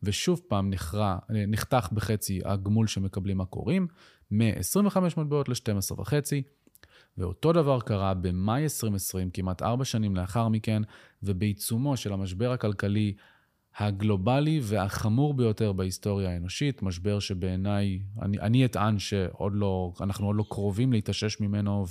[0.03, 3.87] ושוב פעם נחרע, נחתך בחצי הגמול שמקבלים הקוראים,
[4.31, 6.43] מ-25 מטבעות ל-12 וחצי.
[7.17, 10.81] ואותו דבר קרה במאי 2020, כמעט ארבע שנים לאחר מכן,
[11.23, 13.13] ובעיצומו של המשבר הכלכלי
[13.77, 20.45] הגלובלי והחמור ביותר בהיסטוריה האנושית, משבר שבעיניי, אני, אני אטען שעוד לא, אנחנו עוד לא
[20.49, 21.85] קרובים להתאושש ממנו,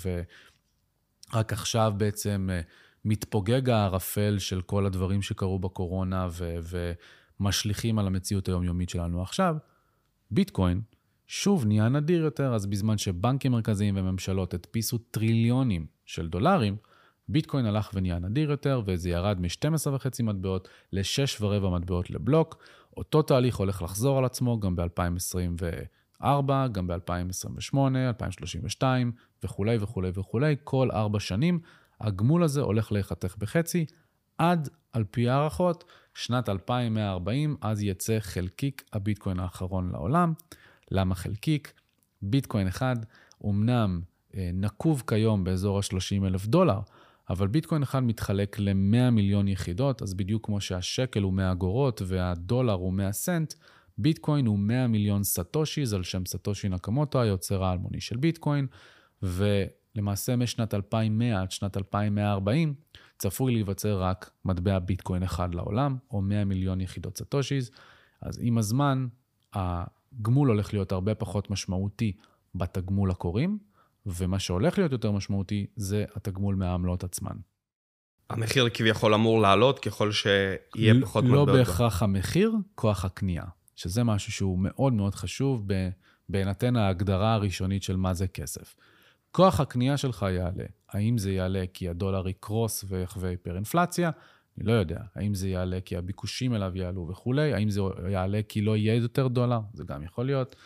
[1.33, 2.61] ורק עכשיו בעצם אה,
[3.05, 6.57] מתפוגג הערפל של כל הדברים שקרו בקורונה ו,
[7.41, 9.57] ומשליכים על המציאות היומיומית שלנו עכשיו.
[10.31, 10.81] ביטקוין
[11.35, 16.77] שוב נהיה נדיר יותר, אז בזמן שבנקים מרכזיים וממשלות הדפיסו טריליונים של דולרים,
[17.29, 22.64] ביטקוין הלך ונהיה נדיר יותר, וזה ירד מ-12.5 מטבעות ל-6 ורבע מטבעות לבלוק.
[22.97, 26.25] אותו תהליך הולך לחזור על עצמו גם ב-2024,
[26.73, 29.12] גם ב-2028, 2032
[29.45, 30.57] וכולי וכולי וכולי.
[30.64, 31.61] כל ארבע שנים
[32.01, 33.87] הגמול הזה הולך להיחתך בחצי,
[34.38, 40.33] עד, על פי הערכות, שנת 2140, אז יצא חלקיק הביטקוין האחרון לעולם.
[40.92, 41.72] למה חלקיק?
[42.22, 42.96] ביטקוין אחד,
[43.44, 44.00] אמנם
[44.37, 46.81] אה, נקוב כיום באזור ה-30 אלף דולר,
[47.31, 52.72] אבל ביטקוין אחד מתחלק ל-100 מיליון יחידות, אז בדיוק כמו שהשקל הוא 100 אגורות והדולר
[52.72, 53.55] הוא 100 סנט,
[53.98, 58.66] ביטקוין הוא 100 מיליון satoshis על שם סטושי נקמוטו, היוצר האלמוני של ביטקוין,
[59.22, 62.74] ולמעשה משנת 2100 עד שנת 2140
[63.18, 67.71] צפוי להיווצר רק מטבע ביטקוין אחד לעולם, או 100 מיליון יחידות satoshis.
[68.22, 69.07] אז עם הזמן,
[70.18, 72.12] הגמול הולך להיות הרבה פחות משמעותי
[72.55, 73.59] בתגמול הקוראים,
[74.07, 77.37] ומה שהולך להיות יותר משמעותי זה התגמול מהעמלות עצמן.
[78.31, 81.48] המחיר כביכול אמור לעלות ככל שיהיה פחות מטבעות.
[81.48, 83.44] לא בהכרח המחיר, כוח הקנייה,
[83.77, 85.66] שזה משהו שהוא מאוד מאוד חשוב
[86.29, 88.75] בהינתן ההגדרה הראשונית של מה זה כסף.
[89.31, 90.64] כוח הקנייה שלך יעלה.
[90.88, 94.11] האם זה יעלה כי הדולר יקרוס ויחווה היפר-אינפלציה?
[94.59, 95.01] אני לא יודע.
[95.15, 97.53] האם זה יעלה כי הביקושים אליו יעלו וכולי?
[97.53, 99.61] האם זה יעלה כי לא יהיה יותר דולר?
[99.75, 100.57] זה גם יכול להיות.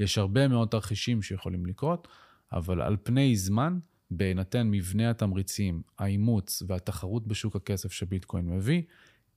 [0.00, 2.08] יש הרבה מאוד תרחישים שיכולים לקרות,
[2.52, 3.78] אבל על פני זמן,
[4.10, 8.82] בהינתן מבנה התמריצים, האימוץ והתחרות בשוק הכסף שביטקוין מביא,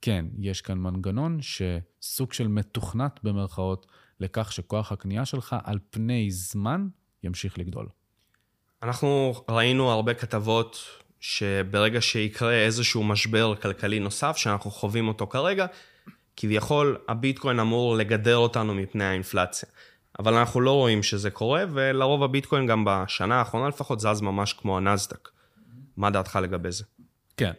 [0.00, 3.86] כן, יש כאן מנגנון שסוג של מתוכנת במרכאות
[4.20, 6.88] לכך שכוח הקנייה שלך על פני זמן
[7.22, 7.88] ימשיך לגדול.
[8.82, 10.78] אנחנו ראינו הרבה כתבות
[11.20, 15.66] שברגע שיקרה איזשהו משבר כלכלי נוסף, שאנחנו חווים אותו כרגע,
[16.36, 19.68] כביכול הביטקוין אמור לגדר אותנו מפני האינפלציה.
[20.18, 24.76] אבל אנחנו לא רואים שזה קורה, ולרוב הביטקוין גם בשנה האחרונה לפחות זז ממש כמו
[24.76, 25.28] הנסדק.
[25.96, 26.84] מה דעתך לגבי זה?
[27.36, 27.52] כן.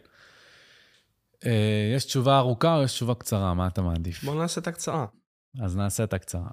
[1.46, 3.54] אה, יש תשובה ארוכה או יש תשובה קצרה?
[3.54, 4.24] מה אתה מעדיף?
[4.24, 5.06] בוא נעשה את הקצרה.
[5.60, 6.50] אז נעשה את הקצרה.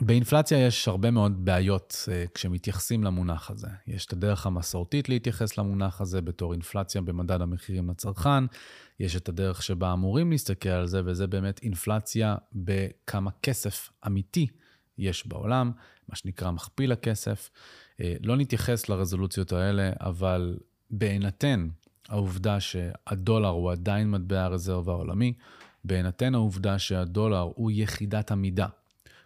[0.00, 3.68] באינפלציה יש הרבה מאוד בעיות uh, כשמתייחסים למונח הזה.
[3.86, 8.44] יש את הדרך המסורתית להתייחס למונח הזה בתור אינפלציה במדד המחירים לצרכן,
[9.00, 14.46] יש את הדרך שבה אמורים להסתכל על זה, וזה באמת אינפלציה בכמה כסף אמיתי
[14.98, 15.72] יש בעולם,
[16.08, 17.50] מה שנקרא מכפיל הכסף.
[17.96, 20.58] Uh, לא נתייחס לרזולוציות האלה, אבל
[20.90, 21.68] בהינתן
[22.08, 25.32] העובדה שהדולר הוא עדיין מטבע הרזרבה העולמי,
[25.84, 28.66] בהינתן העובדה שהדולר הוא יחידת עמידה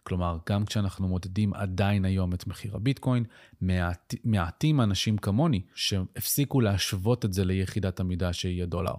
[0.02, 3.24] כלומר, גם כשאנחנו מודדים עדיין היום את מחיר הביטקוין,
[3.60, 8.94] מעט, מעטים אנשים כמוני שהפסיקו להשוות את זה ליחידת המידה שהיא הדולר.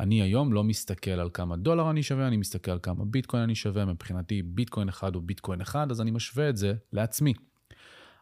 [0.00, 3.54] אני היום לא מסתכל על כמה דולר אני שווה, אני מסתכל על כמה ביטקוין אני
[3.54, 7.34] שווה, מבחינתי ביטקוין אחד הוא ביטקוין אחד, אז אני משווה את זה לעצמי.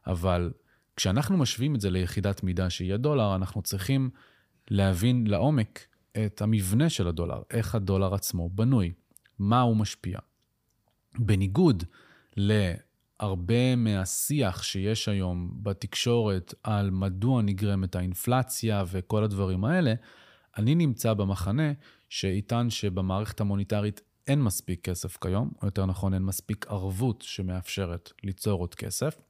[0.07, 0.53] אבל
[0.97, 4.11] כשאנחנו משווים את זה ליחידת מידה שהיא הדולר, אנחנו צריכים
[4.71, 5.87] להבין לעומק
[6.27, 8.93] את המבנה של הדולר, איך הדולר עצמו בנוי,
[9.39, 10.19] מה הוא משפיע.
[11.19, 11.85] בניגוד
[12.37, 19.95] להרבה מהשיח שיש היום בתקשורת על מדוע נגרמת האינפלציה וכל הדברים האלה,
[20.59, 21.73] אני נמצא במחנה
[22.09, 28.61] שיטען שבמערכת המוניטרית אין מספיק כסף כיום, או יותר נכון, אין מספיק ערבות שמאפשרת ליצור
[28.61, 29.21] עוד כסף.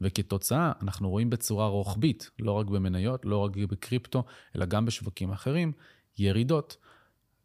[0.00, 4.24] וכתוצאה, אנחנו רואים בצורה רוחבית, לא רק במניות, לא רק בקריפטו,
[4.56, 5.72] אלא גם בשווקים אחרים,
[6.18, 6.76] ירידות.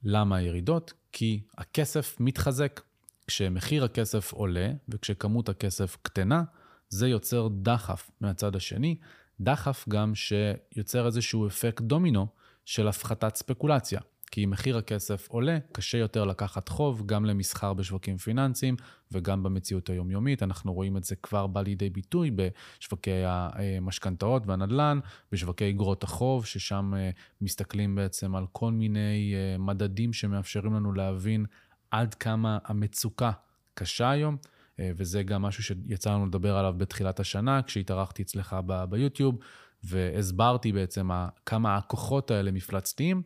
[0.04, 0.94] למה ירידות?
[1.12, 2.82] כי הכסף מתחזק.
[3.28, 6.44] כשמחיר הכסף עולה וכשכמות הכסף קטנה,
[6.90, 8.96] זה יוצר דחף מהצד השני,
[9.40, 12.28] דחף גם שיוצר איזשהו אפקט דומינו
[12.66, 14.00] של הפחתת ספקולציה.
[14.34, 18.76] כי אם מחיר הכסף עולה, קשה יותר לקחת חוב, גם למסחר בשווקים פיננסיים
[19.12, 20.44] וגם במציאות היומיומית.
[20.44, 25.00] אנחנו רואים את זה כבר בא לידי ביטוי בשווקי המשכנתאות והנדל"ן,
[25.32, 27.10] בשווקי אגרות החוב, ששם אה,
[27.42, 31.46] מסתכלים בעצם על כל מיני אה, מדדים שמאפשרים לנו להבין
[31.94, 33.32] עד כמה המצוקה
[33.74, 34.38] קשה היום,
[34.80, 39.38] אה, וזה גם משהו שיצא לנו לדבר עליו בתחילת השנה, כשהתארחתי אצלך ב- ביוטיוב,
[39.84, 41.10] והסברתי בעצם
[41.46, 43.22] כמה הכוחות האלה מפלצתיים,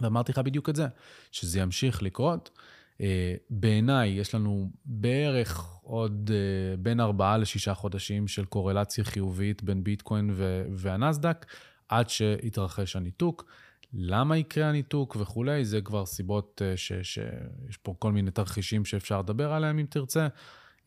[0.00, 0.86] ואמרתי לך בדיוק את זה,
[1.32, 2.50] שזה ימשיך לקרות.
[3.00, 9.84] אה, בעיניי, יש לנו בערך עוד אה, בין ארבעה לשישה חודשים של קורלציה חיובית בין
[9.84, 10.30] ביטקוין
[10.74, 11.46] והנסדק,
[11.88, 13.44] עד שיתרחש הניתוק.
[13.96, 19.52] למה יקרה הניתוק וכולי, זה כבר סיבות אה, שיש פה כל מיני תרחישים שאפשר לדבר
[19.52, 20.28] עליהם אם תרצה.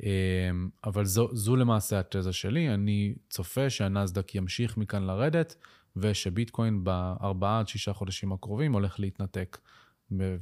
[0.04, 0.10] אה,
[0.84, 5.56] אבל זו, זו למעשה התזה שלי, אני צופה שהנסדק ימשיך מכאן לרדת,
[5.96, 9.58] ושביטקוין בארבעה עד שישה חודשים הקרובים הולך להתנתק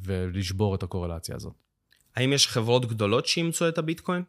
[0.04, 1.54] ולשבור את הקורלציה הזאת.
[2.16, 4.24] האם יש חברות גדולות שאימצו את הביטקוין?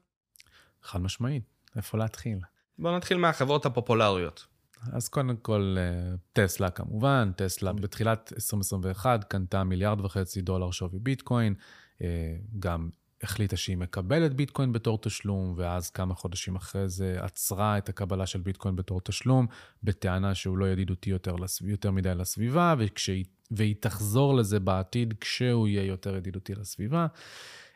[0.83, 1.43] חד משמעית,
[1.77, 2.39] איפה להתחיל?
[2.79, 4.47] בואו נתחיל מהחברות הפופולריות.
[4.93, 11.55] אז קודם כל, אה, טסלה כמובן, טסלה בתחילת 2021 קנתה מיליארד וחצי דולר שווי ביטקוין,
[12.03, 12.89] אה, גם
[13.23, 18.41] החליטה שהיא מקבלת ביטקוין בתור תשלום, ואז כמה חודשים אחרי זה עצרה את הקבלה של
[18.41, 19.47] ביטקוין בתור תשלום,
[19.83, 25.85] בטענה שהוא לא ידידותי יותר, יותר מדי לסביבה, וכשהיא, והיא תחזור לזה בעתיד כשהוא יהיה
[25.85, 27.07] יותר ידידותי לסביבה.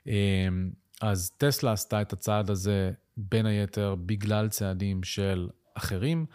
[0.09, 0.49] אה,
[1.01, 6.27] אז טסלה עשתה את הצעד הזה בין היתר בגלל צעדים של אחרים.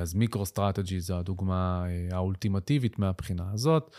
[0.00, 3.96] אז מיקרו סטרטג'י זו הדוגמה האולטימטיבית מהבחינה הזאת.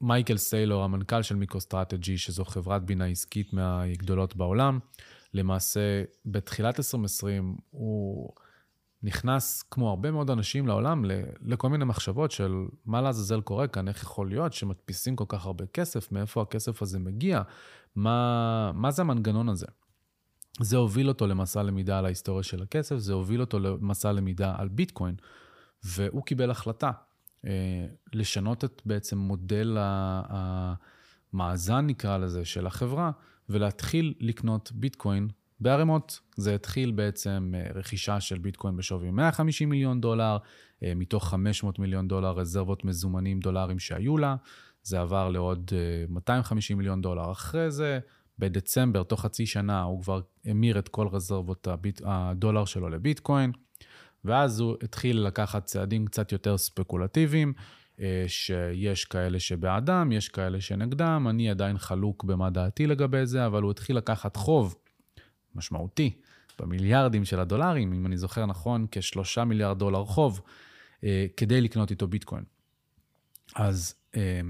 [0.00, 4.78] מייקל סיילור, המנכ"ל של מיקרו סטרטג'י, שזו חברת בינה עסקית מהגדולות בעולם,
[5.34, 8.32] למעשה בתחילת 2020 הוא
[9.02, 11.04] נכנס, כמו הרבה מאוד אנשים לעולם,
[11.42, 12.52] לכל מיני מחשבות של
[12.86, 16.98] מה לעזאזל קורה כאן, איך יכול להיות שמדפיסים כל כך הרבה כסף, מאיפה הכסף הזה
[16.98, 17.42] מגיע,
[17.96, 19.66] מה, מה זה המנגנון הזה.
[20.62, 24.68] זה הוביל אותו למסע למידה על ההיסטוריה של הכסף, זה הוביל אותו למסע למידה על
[24.68, 25.14] ביטקוין,
[25.84, 26.90] והוא קיבל החלטה
[27.46, 29.76] אה, לשנות את בעצם מודל
[31.32, 33.10] המאזן, נקרא לזה, של החברה,
[33.48, 35.28] ולהתחיל לקנות ביטקוין
[35.60, 36.20] בערימות.
[36.36, 40.36] זה התחיל בעצם אה, רכישה של ביטקוין בשווי 150 מיליון דולר,
[40.82, 44.36] אה, מתוך 500 מיליון דולר רזרבות מזומנים דולרים שהיו לה.
[44.82, 45.70] זה עבר לעוד
[46.08, 48.00] 250 מיליון דולר אחרי זה.
[48.40, 52.00] בדצמבר, תוך חצי שנה, הוא כבר המיר את כל רזרבות הביט...
[52.04, 53.52] הדולר שלו לביטקוין.
[54.24, 57.52] ואז הוא התחיל לקחת צעדים קצת יותר ספקולטיביים,
[58.00, 63.62] אה, שיש כאלה שבעדם, יש כאלה שנגדם, אני עדיין חלוק במה דעתי לגבי זה, אבל
[63.62, 64.74] הוא התחיל לקחת חוב
[65.54, 66.16] משמעותי
[66.58, 70.40] במיליארדים של הדולרים, אם אני זוכר נכון, כשלושה מיליארד דולר חוב,
[71.04, 72.44] אה, כדי לקנות איתו ביטקוין.
[73.56, 74.40] אז אה,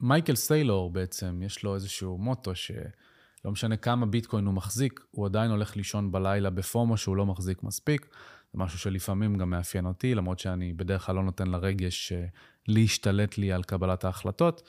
[0.00, 5.50] מייקל סיילור בעצם, יש לו איזשהו מוטו שלא משנה כמה ביטקוין הוא מחזיק, הוא עדיין
[5.50, 8.06] הולך לישון בלילה בפומו שהוא לא מחזיק מספיק.
[8.52, 12.26] זה משהו שלפעמים גם מאפיין אותי, למרות שאני בדרך כלל לא נותן לרגש אה,
[12.68, 14.62] להשתלט לי על קבלת ההחלטות.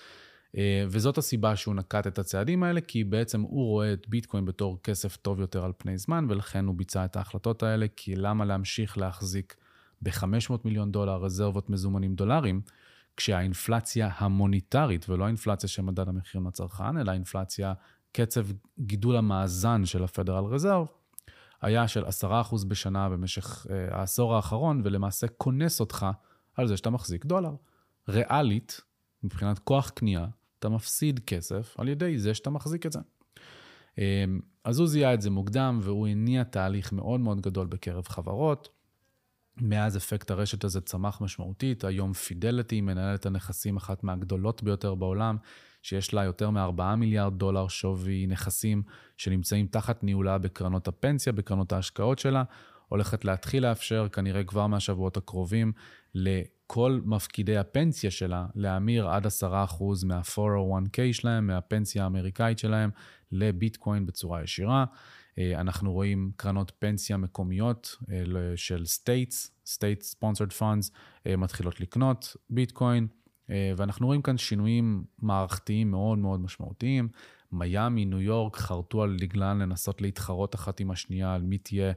[0.58, 4.80] אה, וזאת הסיבה שהוא נקט את הצעדים האלה, כי בעצם הוא רואה את ביטקוין בתור
[4.84, 8.98] כסף טוב יותר על פני זמן, ולכן הוא ביצע את ההחלטות האלה, כי למה להמשיך
[8.98, 9.56] להחזיק
[10.02, 12.62] ב-500 מיליון דולר רזרבות מזומנים דולרים,
[13.20, 17.74] כשהאינפלציה המוניטרית, ולא האינפלציה של מדד המחירים לצרכן, אלא האינפלציה,
[18.12, 18.46] קצב
[18.80, 20.88] גידול המאזן של הפדרל רזרב,
[21.62, 26.06] היה של 10% בשנה במשך uh, העשור האחרון, ולמעשה כונס אותך
[26.56, 27.56] על זה שאתה מחזיק דולר.
[28.10, 28.82] ריאלית,
[29.24, 30.26] מבחינת כוח קנייה,
[30.60, 33.00] אתה מפסיד כסף על ידי זה שאתה מחזיק את זה.
[33.96, 34.00] Um,
[34.64, 38.70] אז הוא זיהה את זה מוקדם, והוא הניע תהליך מאוד מאוד גדול בקרב חברות.
[39.62, 45.38] מאז אפקט הרשת הזה צמח משמעותית, היום פידליטי מנהלת הנכסים אחת מהגדולות ביותר בעולם,
[45.82, 48.84] שיש לה יותר מ-4 מיליארד דולר שווי נכסים
[49.18, 52.44] שנמצאים תחת ניהולה בקרנות הפנסיה, בקרנות ההשקעות שלה,
[52.88, 55.72] הולכת להתחיל לאפשר כנראה כבר מהשבועות הקרובים
[56.16, 59.30] לכל מפקידי הפנסיה שלה להמיר עד 10%
[60.06, 62.90] מה-401k שלהם, מהפנסיה האמריקאית שלהם,
[63.32, 64.86] לביטקוין בצורה ישירה.
[65.38, 68.24] אה, אנחנו רואים קרנות פנסיה מקומיות אה,
[68.56, 69.76] של state
[70.16, 70.92] sponsored funds,
[71.28, 73.08] אה, מתחילות לקנות ביטקוין.
[73.50, 77.10] אה, ואנחנו רואים כאן שינויים מערכתיים מאוד מאוד משמעותיים.
[77.52, 81.92] מיאמי, ניו יורק, חרטו על דגלן לנסות להתחרות אחת עם השנייה על מי תהיה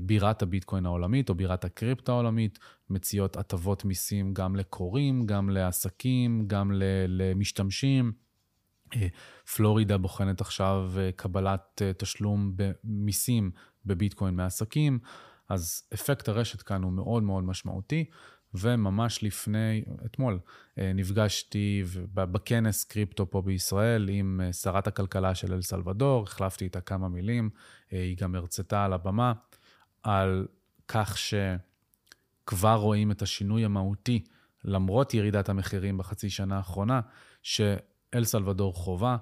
[0.00, 2.58] בירת הביטקוין העולמית או בירת הקריפטו העולמית,
[2.90, 6.72] מציעות הטבות מיסים גם לקוראים, גם לעסקים, גם
[7.08, 8.12] למשתמשים.
[8.96, 9.06] אה,
[9.56, 13.50] פלורידה בוחנת עכשיו קבלת תשלום במיסים
[13.86, 14.98] בביטקוין מעסקים,
[15.48, 18.04] אז אפקט הרשת כאן הוא מאוד מאוד משמעותי.
[18.54, 20.38] וממש לפני, אתמול,
[20.78, 21.82] אה, נפגשתי
[22.14, 27.50] בכנס קריפטו פה בישראל עם אה, שרת הכלכלה של אל סלבדור, החלפתי איתה כמה מילים,
[27.92, 29.32] אה, היא גם הרצתה על הבמה
[30.02, 30.46] על
[30.88, 34.24] כך שכבר רואים את השינוי המהותי,
[34.64, 37.00] למרות ירידת המחירים בחצי שנה האחרונה,
[38.14, 39.16] שאל סלבדור חובה.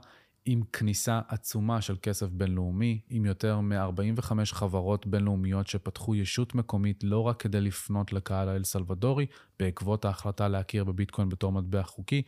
[0.45, 7.19] עם כניסה עצומה של כסף בינלאומי, עם יותר מ-45 חברות בינלאומיות שפתחו ישות מקומית לא
[7.19, 9.27] רק כדי לפנות לקהל האל סלבדורי,
[9.59, 12.23] בעקבות ההחלטה להכיר בביטקוין בתור מטבע חוקי,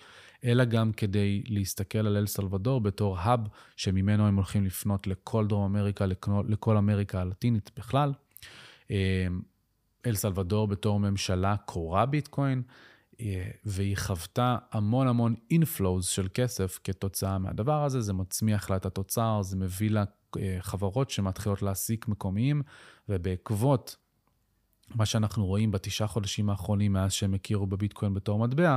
[0.44, 3.40] אלא גם כדי להסתכל על אל סלבדור בתור האב
[3.76, 6.06] שממנו הם הולכים לפנות לכל דרום אמריקה,
[6.48, 8.12] לכל אמריקה הלטינית בכלל.
[8.90, 9.26] אה,
[10.06, 12.62] אל סלבדור בתור ממשלה קורה ביטקוין.
[13.20, 18.86] אה, והיא חוותה המון המון אינפלואוז של כסף כתוצאה מהדבר הזה, זה מצמיח לה את
[18.86, 20.04] התוצר, זה מביא לה
[20.38, 22.62] אה, חברות שמתחילות להעסיק מקומיים,
[23.08, 23.96] ובעקבות
[24.94, 28.76] מה שאנחנו רואים בתשעה חודשים האחרונים מאז שהם הכירו בביטקוין בתור מטבע,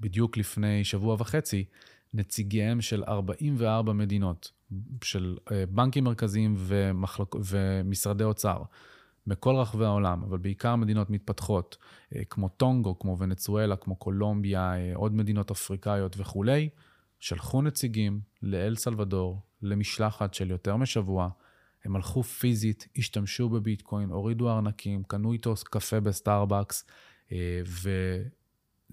[0.00, 1.64] בדיוק לפני שבוע וחצי,
[2.14, 4.52] נציגיהם של 44 מדינות,
[5.04, 7.34] של אה, בנקים מרכזיים ומחלק...
[7.44, 8.62] ומשרדי אוצר,
[9.26, 11.76] בכל רחבי העולם, אבל בעיקר מדינות מתפתחות,
[12.14, 16.68] אה, כמו טונגו, כמו ונצואלה, כמו קולומביה, אה, עוד מדינות אפריקאיות וכולי,
[17.20, 21.28] שלחו נציגים לאל סלבדור, למשלחת של יותר משבוע.
[21.84, 26.84] הם הלכו פיזית, השתמשו בביטקוין, הורידו ארנקים, קנו איתו קפה בסטארבקס,
[27.32, 27.60] אה,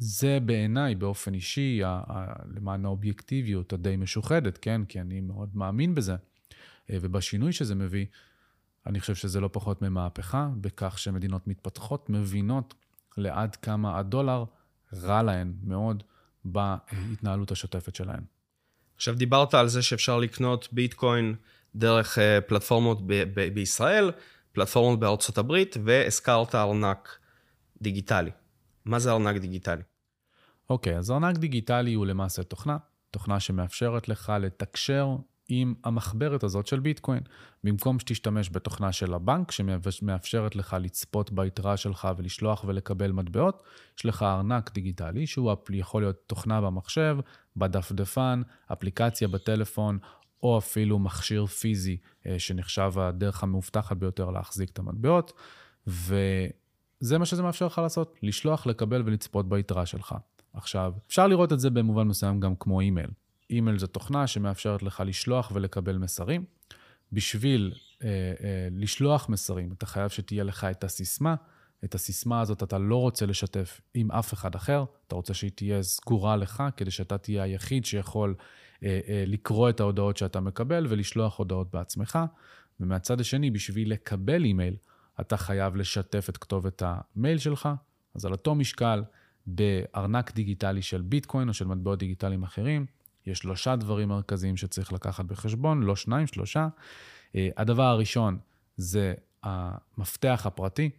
[0.02, 1.82] וזה בעיניי, באופן אישי,
[2.56, 4.86] למען האובייקטיביות הדי משוחדת, כן?
[4.86, 6.16] כי אני מאוד מאמין בזה,
[6.90, 8.06] ובשינוי שזה מביא,
[8.88, 12.74] אני חושב שזה לא פחות ממהפכה, בכך שמדינות מתפתחות מבינות
[13.18, 14.44] לעד כמה הדולר
[14.94, 16.04] רע להן מאוד
[16.46, 18.24] בהתנהלות השוטפת שלהן.
[18.96, 21.36] עכשיו דיברת על זה שאפשר לקנות ביטקוין
[21.76, 24.12] דרך uh, פלטפורמות ב- ב- בישראל,
[24.52, 27.20] פלטפורמות בארצות הברית, והזכרת ארנק
[27.82, 28.32] דיגיטלי.
[28.86, 29.82] מה זה ארנק דיגיטלי?
[30.70, 32.78] אוקיי, okay, אז ארנק דיגיטלי הוא למעשה תוכנה,
[33.12, 35.16] תוכנה שמאפשרת לך לתקשר
[35.50, 37.20] עם המחברת הזאת של ביטקוין.
[37.64, 43.64] במקום שתשתמש בתוכנה של הבנק, שמאפשרת לך לצפות ביתרה שלך ולשלוח ולקבל מטבעות,
[43.98, 47.18] יש לך ארנק דיגיטלי, שהוא יכול להיות תוכנה במחשב,
[47.58, 49.98] בדפדפן, אפליקציה בטלפון,
[50.44, 55.34] או אפילו מכשיר פיזי אה, שנחשב הדרך המאובטחת ביותר להחזיק את המטבעות.
[55.88, 60.16] וזה מה שזה מאפשר לך לעשות, לשלוח, לקבל ולצפות ביתרה שלך.
[60.54, 63.10] עכשיו, אפשר לראות את זה במובן מסוים גם כמו אימייל.
[63.50, 66.46] אימייל זו תוכנה שמאפשרת לך לשלוח ולקבל מסרים.
[67.12, 71.36] בשביל אה, אה, לשלוח מסרים, אתה חייב שתהיה לך את הסיסמה.
[71.84, 75.84] את הסיסמה הזאת אתה לא רוצה לשתף עם אף אחד אחר, אתה רוצה שהיא תהיה
[75.84, 78.36] סגורה לך, כדי שאתה תהיה היחיד שיכול
[78.84, 82.20] אה, אה, לקרוא את ההודעות שאתה מקבל ולשלוח הודעות בעצמך.
[82.80, 84.76] ומהצד השני, בשביל לקבל אימייל,
[85.20, 87.70] אתה חייב לשתף את כתובת המייל שלך.
[88.16, 89.04] אז על אותו משקל,
[89.46, 92.86] בארנק דיגיטלי של ביטקוין או של מטבעות דיגיטליים אחרים,
[93.30, 96.68] יש שלושה דברים מרכזיים שצריך לקחת בחשבון, לא שניים, שלושה.
[97.36, 98.38] אה, הדבר הראשון
[98.78, 99.14] זה
[99.44, 100.90] המפתח הפרטי.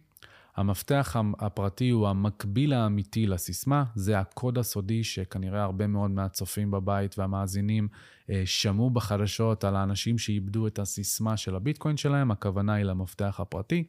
[0.55, 7.87] המפתח הפרטי הוא המקביל האמיתי לסיסמה, זה הקוד הסודי שכנראה הרבה מאוד מהצופים בבית והמאזינים
[8.29, 13.83] אה, שמעו בחדשות על האנשים שאיבדו את הסיסמה של הביטקוין שלהם, הכוונה היא למפתח הפרטי.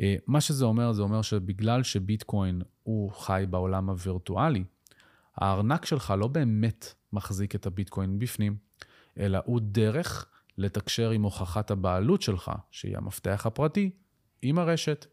[0.00, 4.64] אה, מה שזה אומר, זה אומר שבגלל שביטקוין הוא חי בעולם הווירטואלי,
[5.36, 8.56] הארנק שלך לא באמת מחזיק את הביטקוין בפנים,
[9.18, 10.26] אלא הוא דרך
[10.58, 13.90] לתקשר עם הוכחת הבעלות שלך, שהיא המפתח הפרטי,
[14.42, 15.06] עם הרשת.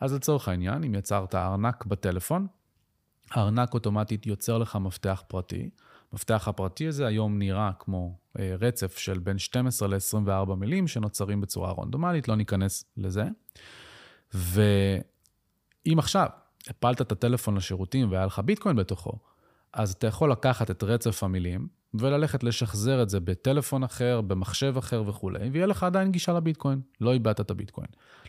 [0.00, 2.46] אז לצורך העניין, אם יצרת ארנק בטלפון,
[3.30, 5.70] הארנק אוטומטית יוצר לך מפתח פרטי.
[6.12, 11.70] המפתח הפרטי הזה היום נראה כמו אה, רצף של בין 12 ל-24 מילים שנוצרים בצורה
[11.70, 13.24] רונדומלית, לא ניכנס לזה.
[14.34, 16.28] ואם עכשיו
[16.68, 19.18] הפלת את הטלפון לשירותים והיה לך ביטקוין בתוכו,
[19.76, 25.02] אז אתה יכול לקחת את רצף המילים וללכת לשחזר את זה בטלפון אחר, במחשב אחר
[25.06, 27.86] וכולי, ויהיה לך עדיין גישה לביטקוין, לא איבדת את הביטקוין.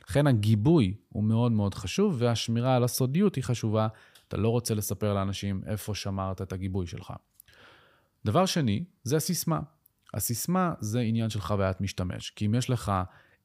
[0.09, 3.87] לכן הגיבוי הוא מאוד מאוד חשוב, והשמירה על הסודיות היא חשובה.
[4.27, 7.13] אתה לא רוצה לספר לאנשים איפה שמרת את הגיבוי שלך.
[8.25, 9.59] דבר שני, זה הסיסמה.
[10.13, 12.91] הסיסמה זה עניין של חוויית משתמש, כי אם יש לך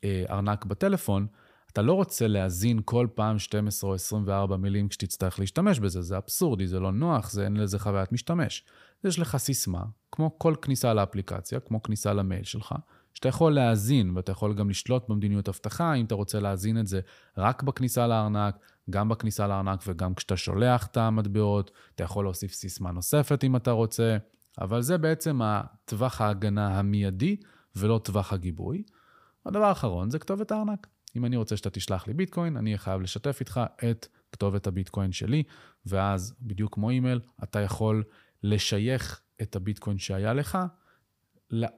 [0.04, 1.26] אה, ארנק בטלפון,
[1.72, 6.66] אתה לא רוצה להזין כל פעם 12 או 24 מילים כשתצטרך להשתמש בזה, זה אבסורדי,
[6.66, 8.64] זה לא נוח, זה אין לזה חוויית משתמש.
[9.04, 9.82] יש לך סיסמה,
[10.12, 12.74] כמו כל כניסה לאפליקציה, כמו כניסה למייל שלך,
[13.14, 17.00] שאתה יכול להאזין, ואתה יכול גם לשלוט במדיניות אבטחה, אם אתה רוצה להאזין את זה
[17.38, 18.56] רק בכניסה לארנק,
[18.90, 23.70] גם בכניסה לארנק וגם כשאתה שולח את המטבעות, אתה יכול להוסיף סיסמה נוספת אם אתה
[23.70, 24.16] רוצה,
[24.60, 25.40] אבל זה בעצם
[25.84, 27.36] טווח ההגנה המיידי
[27.76, 28.82] ולא טווח הגיבוי.
[29.46, 30.86] הדבר האחרון זה כתובת הארנק.
[31.16, 35.12] אם אני רוצה שאתה תשלח לי ביטקוין, אני אהיה חייב לשתף איתך את כתובת הביטקוין
[35.12, 35.42] שלי,
[35.86, 38.04] ואז, בדיוק כמו אימייל, אתה יכול
[38.42, 40.58] לשייך את הביטקוין שהיה לך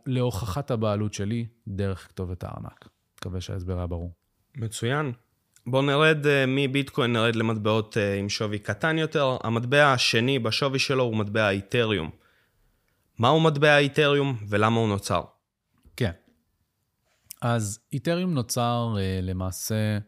[0.06, 2.88] להוכחת הבעלות שלי דרך כתובת הארנק.
[3.18, 4.12] מקווה שההסבר היה ברור.
[4.56, 5.12] מצוין.
[5.66, 9.36] בואו נרד uh, מביטקוין, נרד למטבעות uh, עם שווי קטן יותר.
[9.42, 12.10] המטבע השני בשווי שלו הוא מטבע האיתריום.
[13.18, 15.22] מהו מטבע האיתריום ולמה הוא נוצר?
[15.96, 16.10] כן.
[17.46, 19.98] אז איתריום נוצר uh, למעשה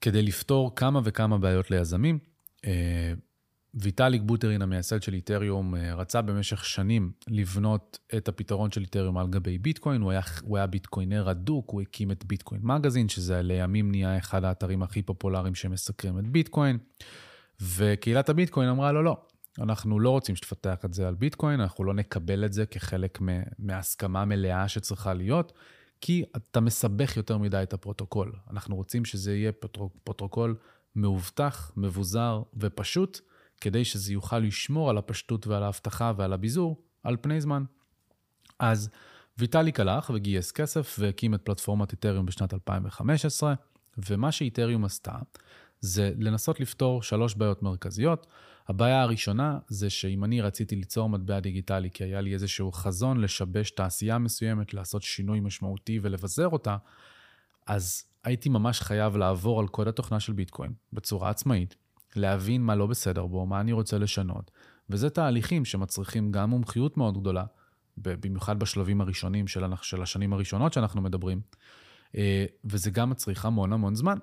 [0.00, 2.18] כדי לפתור כמה וכמה בעיות ליזמים.
[2.56, 2.68] Uh,
[3.74, 9.26] ויטאליק בוטרין, המייסד של איתריום, אה, רצה במשך שנים לבנות את הפתרון של איתריום על
[9.26, 10.00] גבי ביטקוין.
[10.00, 14.44] הוא היה, הוא היה ביטקוינר אדוק, הוא הקים את ביטקוין מגזין, שזה לימים נהיה אחד
[14.44, 16.78] האתרים הכי פופולריים שמסקרים את ביטקוין.
[17.60, 19.16] וקהילת הביטקוין אמרה לו, לא,
[19.58, 23.18] אנחנו לא רוצים שתפתח את זה על ביטקוין, אנחנו לא נקבל את זה כחלק
[23.58, 25.52] מהסכמה מלאה שצריכה להיות,
[26.06, 28.32] כי אתה מסבך יותר מדי את הפרוטוקול.
[28.50, 29.52] אנחנו רוצים שזה יהיה
[30.04, 30.56] פרוטוקול
[30.96, 33.20] מאובטח, מבוזר ופשוט.
[33.60, 37.64] כדי שזה יוכל לשמור על הפשטות ועל האבטחה ועל הביזור על פני זמן.
[38.58, 38.90] אז
[39.38, 43.54] ויטאליק הלך וגייס כסף והקים את פלטפורמת איתריום בשנת 2015,
[43.98, 45.12] ומה שאיתריום עשתה
[45.80, 48.26] זה לנסות לפתור שלוש בעיות מרכזיות.
[48.68, 53.70] הבעיה הראשונה זה שאם אני רציתי ליצור מטבע דיגיטלי כי היה לי איזשהו חזון לשבש
[53.70, 56.76] תעשייה מסוימת, לעשות שינוי משמעותי ולבזר אותה,
[57.66, 61.76] אז הייתי ממש חייב לעבור על קוד התוכנה של ביטקוין בצורה עצמאית,
[62.16, 64.50] להבין מה לא בסדר בו, מה אני רוצה לשנות.
[64.90, 67.44] וזה תהליכים שמצריכים גם מומחיות מאוד גדולה,
[67.96, 71.40] במיוחד בשלבים הראשונים של, השנים הראשונות שאנחנו מדברים,
[72.16, 74.18] אה, וזה גם מצריך המון המון זמן.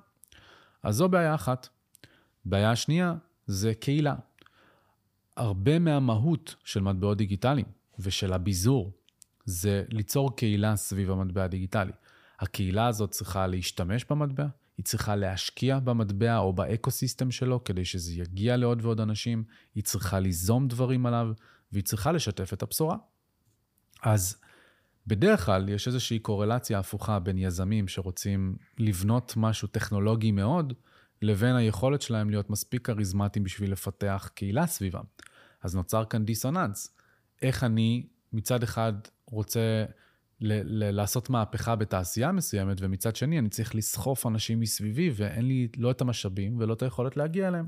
[0.84, 1.68] אז זו בעיה אחת.
[2.46, 3.14] בעיה שנייה
[3.46, 4.16] זה קהילה.
[5.42, 7.66] הרבה מהמהות של מטבעות דיגיטליים
[8.00, 8.92] ושל הביזור
[9.46, 11.92] זה ליצור קהילה סביב המטבע הדיגיטלי.
[12.40, 18.14] הקהילה הזאת צריכה להשתמש במטבע, היא צריכה להשקיע במטבע או ב ecosystem שלו כדי שזה
[18.14, 19.44] יגיע לעוד ועוד אנשים,
[19.76, 21.28] היא צריכה ליזום דברים עליו,
[21.72, 22.98] והיא צריכה לשתף את הבשורה.
[24.04, 24.38] אז
[25.08, 30.74] בדרך כלל יש איזושהי קורלציה הפוכה בין יזמים שרוצים לבנות משהו טכנולוגי מאוד,
[31.22, 35.04] לבין היכולת שלהם להיות מספיק כריזמטיים בשביל לפתח קהילה סביבם.
[35.62, 36.96] אז נוצר כאן דיסוננס.
[37.42, 38.94] איך אני מצד אחד
[39.26, 39.86] רוצה
[40.42, 45.68] ל- ל- לעשות מהפכה בתעשייה מסוימת, ומצד שני אני צריך לסחוף אנשים מסביבי, ואין לי
[45.78, 47.66] לא את המשאבים ולא את היכולת להגיע אליהם.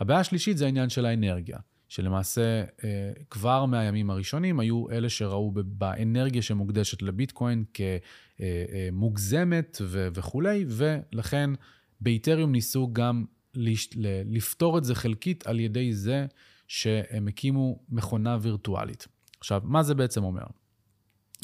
[0.00, 6.42] הבעיה השלישית זה העניין של האנרגיה, שלמעשה אה, כבר מהימים הראשונים היו אלה שראו באנרגיה
[6.42, 7.64] שמוקדשת לביטקוין
[8.92, 11.50] כמוגזמת וכולי, ולכן
[12.00, 13.24] באיתריום ניסו גם
[14.26, 16.26] לפתור את זה חלקית על ידי זה
[16.72, 19.08] שהם הקימו מכונה וירטואלית.
[19.40, 20.42] עכשיו, מה זה בעצם אומר?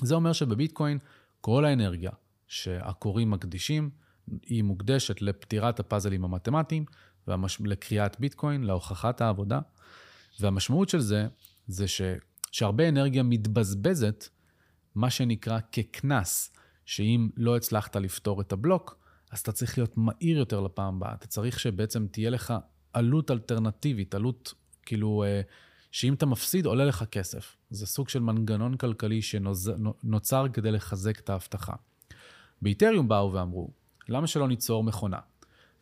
[0.02, 0.98] זה אומר שבביטקוין
[1.40, 2.10] כל האנרגיה
[2.46, 3.90] שהקוראים מקדישים,
[4.42, 6.84] היא מוקדשת לפתירת הפאזלים המתמטיים,
[7.26, 7.58] והמש...
[7.64, 9.60] לקריאת ביטקוין, להוכחת העבודה.
[10.40, 11.26] והמשמעות של זה,
[11.66, 12.00] זה ש...
[12.52, 14.28] שהרבה אנרגיה מתבזבזת,
[14.94, 16.52] מה שנקרא כקנס,
[16.84, 18.98] שאם לא הצלחת לפתור את הבלוק,
[19.30, 21.14] אז אתה צריך להיות מהיר יותר לפעם הבאה.
[21.14, 22.54] אתה צריך שבעצם תהיה לך
[22.92, 24.54] עלות אלטרנטיבית, עלות
[24.88, 25.40] כאילו אה,
[25.90, 27.56] שאם אתה מפסיד, עולה לך כסף.
[27.70, 31.72] זה סוג של מנגנון כלכלי שנוצר כדי לחזק את ההבטחה.
[32.62, 33.70] באיתריום באו ואמרו,
[34.08, 35.18] למה שלא ניצור מכונה?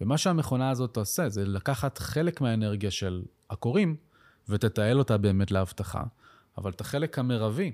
[0.01, 3.97] ומה שהמכונה הזאת תעשה זה לקחת חלק מהאנרגיה של הקוראים
[4.49, 6.03] ותתעל אותה באמת להבטחה,
[6.59, 7.73] אבל את החלק המרבי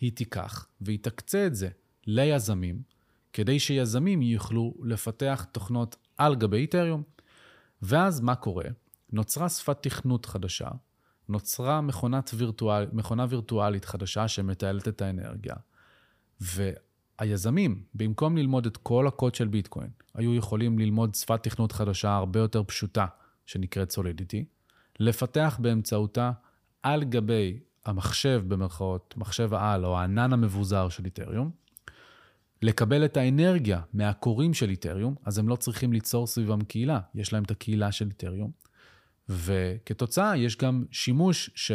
[0.00, 1.68] היא תיקח והיא תקצה את זה
[2.06, 2.82] ליזמים,
[3.32, 7.02] כדי שיזמים יוכלו לפתח תוכנות על גבי איתריום.
[7.82, 8.64] ואז מה קורה?
[9.12, 10.68] נוצרה שפת תכנות חדשה,
[11.28, 15.54] נוצרה מכונת וירטואל, מכונה וירטואלית חדשה שמתעלת את האנרגיה.
[16.40, 22.40] והיזמים, במקום ללמוד את כל הקוד של ביטקוין, היו יכולים ללמוד שפת תכנות חדשה הרבה
[22.40, 23.06] יותר פשוטה,
[23.46, 24.44] שנקראת סולידיטי,
[25.00, 26.32] לפתח באמצעותה
[26.82, 31.50] על גבי המחשב, במרכאות, מחשב העל או הענן המבוזר של איתריום,
[32.62, 37.42] לקבל את האנרגיה מהקוראים של איתריום, אז הם לא צריכים ליצור סביבם קהילה, יש להם
[37.42, 38.61] את הקהילה של איתריום.
[39.32, 41.72] וכתוצאה יש גם שימוש ש...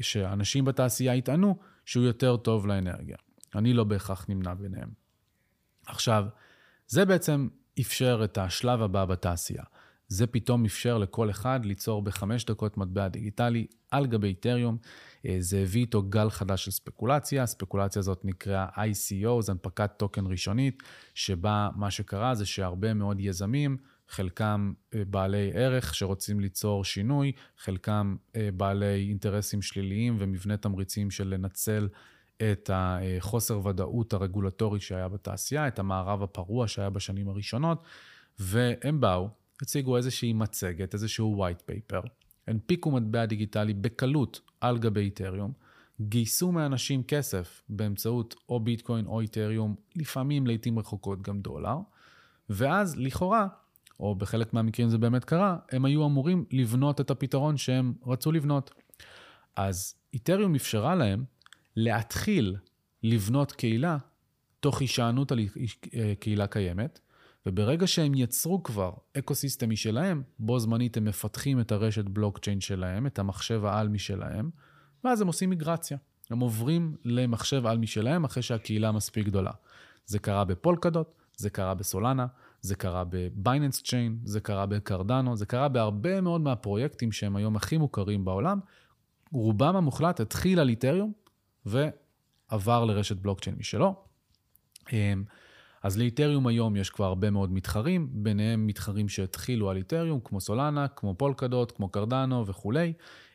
[0.00, 3.16] שאנשים בתעשייה יטענו שהוא יותר טוב לאנרגיה.
[3.54, 4.88] אני לא בהכרח נמנה ביניהם.
[5.86, 6.24] עכשיו,
[6.86, 7.48] זה בעצם
[7.80, 9.64] אפשר את השלב הבא בתעשייה.
[10.08, 14.76] זה פתאום אפשר לכל אחד ליצור בחמש דקות מטבע דיגיטלי על גבי איתריום.
[15.26, 20.26] אה, זה הביא איתו גל חדש של ספקולציה, הספקולציה הזאת נקראה ICO, זו הנפקת טוקן
[20.26, 20.82] ראשונית,
[21.14, 23.76] שבה מה שקרה זה שהרבה מאוד יזמים
[24.12, 31.28] חלקם אה, בעלי ערך שרוצים ליצור שינוי, חלקם אה, בעלי אינטרסים שליליים ומבנה תמריצים של
[31.28, 31.88] לנצל
[32.36, 37.82] את החוסר ודאות הרגולטורי שהיה בתעשייה, את המערב הפרוע שהיה בשנים הראשונות,
[38.38, 39.28] והם באו,
[39.62, 42.08] הציגו איזושהי מצגת, איזשהו white paper,
[42.46, 45.52] הנפיקו מטבע דיגיטלי בקלות על גבי איתריום,
[46.00, 51.76] גייסו מאנשים כסף באמצעות או ביטקוין או איתריום, לפעמים, לעיתים רחוקות גם דולר,
[52.50, 53.46] ואז לכאורה
[54.02, 58.70] או בחלק מהמקרים זה באמת קרה, הם היו אמורים לבנות את הפתרון שהם רצו לבנות.
[59.56, 61.24] אז איתריום אפשרה להם
[61.76, 62.56] להתחיל
[63.02, 63.98] לבנות קהילה
[64.60, 65.38] תוך הישענות על
[66.20, 67.00] קהילה קיימת,
[67.46, 73.18] וברגע שהם יצרו כבר ecosystem משלהם, בו זמנית הם מפתחים את הרשת בלוקצ'יין שלהם, את
[73.18, 74.50] המחשב העל משלהם,
[75.04, 75.98] ואז הם עושים מיגרציה.
[76.30, 79.50] הם עוברים למחשב על משלהם אחרי שהקהילה מספיק גדולה.
[80.06, 82.26] זה קרה בפולקדוט, זה קרה בסולנה,
[82.62, 87.78] זה קרה בבייננס צ'יין, זה קרה בקרדנו, זה קרה בהרבה מאוד מהפרויקטים שהם היום הכי
[87.78, 88.60] מוכרים בעולם.
[89.32, 91.12] רובם המוחלט התחיל על איתריום
[91.66, 93.94] ועבר לרשת בלוקצ'יין משלו.
[94.92, 95.24] אמ,
[95.82, 100.88] אז לאיתריום היום יש כבר הרבה מאוד מתחרים, ביניהם מתחרים שהתחילו על איתריום, כמו סולנה,
[100.88, 102.92] כמו פולקדוט, כמו קרדנו וכולי.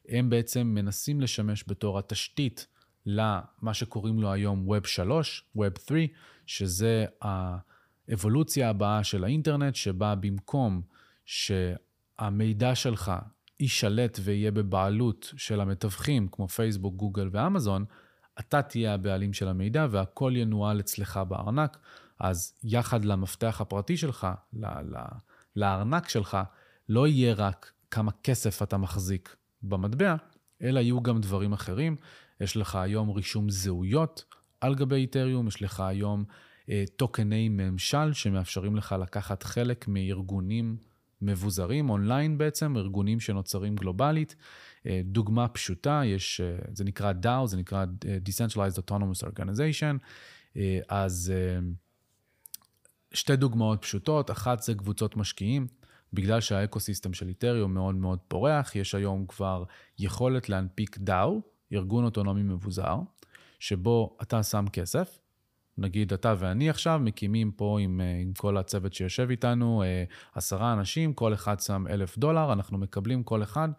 [0.10, 2.68] הם בעצם מנסים לשמש בתור התשתית
[3.06, 6.02] למה שקוראים לו היום Web 3, Web 3,
[6.46, 7.58] שזה ה...
[8.10, 10.82] האבולוציה הבאה של האינטרנט, שבה במקום
[11.26, 13.12] שהמידע שלך
[13.60, 17.86] יישלט ויהיה בבעלות של המתווכים, כמו פייסבוק, גוגל ואמזון,
[18.39, 21.78] אתה תהיה הבעלים של המידע והכל ינוהל אצלך בארנק.
[22.20, 24.28] אז יחד למפתח הפרטי שלך,
[25.55, 26.38] לארנק שלך,
[26.89, 30.16] לא יהיה רק כמה כסף אתה מחזיק במטבע,
[30.62, 31.95] אלא יהיו גם דברים אחרים.
[32.41, 34.26] יש לך היום רישום זהויות
[34.62, 36.24] על גבי איתריום, יש לך היום
[36.95, 40.78] טוקני ממשל שמאפשרים לך לקחת חלק מארגונים
[41.22, 44.36] מבוזרים אונליין בעצם, ארגונים שנוצרים גלובלית.
[45.03, 46.41] דוגמה פשוטה, יש,
[46.74, 47.86] זה נקרא DAO, זה נקרא
[48.26, 49.97] Decentralized Autonomous Organization.
[50.89, 51.34] אז
[53.13, 55.68] שתי דוגמאות פשוטות, אחת זה קבוצות משקיעים.
[56.13, 59.63] בגלל שהאקוסיסטם של איתריום מאוד מאוד פורח, יש היום כבר
[59.99, 61.30] יכולת להנפיק DAO,
[61.74, 62.95] ארגון אוטונומי מבוזר,
[63.59, 65.20] שבו אתה שם כסף,
[65.78, 70.04] נגיד אתה ואני עכשיו מקימים פה עם, אה, עם כל הצוות שיושב איתנו, אה,
[70.36, 73.70] עשרה אנשים, כל אחד שם אלף דולר, אנחנו מקבלים כל אחד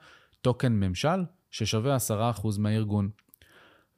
[0.42, 3.10] טוקן ממשל ששווה עשרה אחוז מהארגון.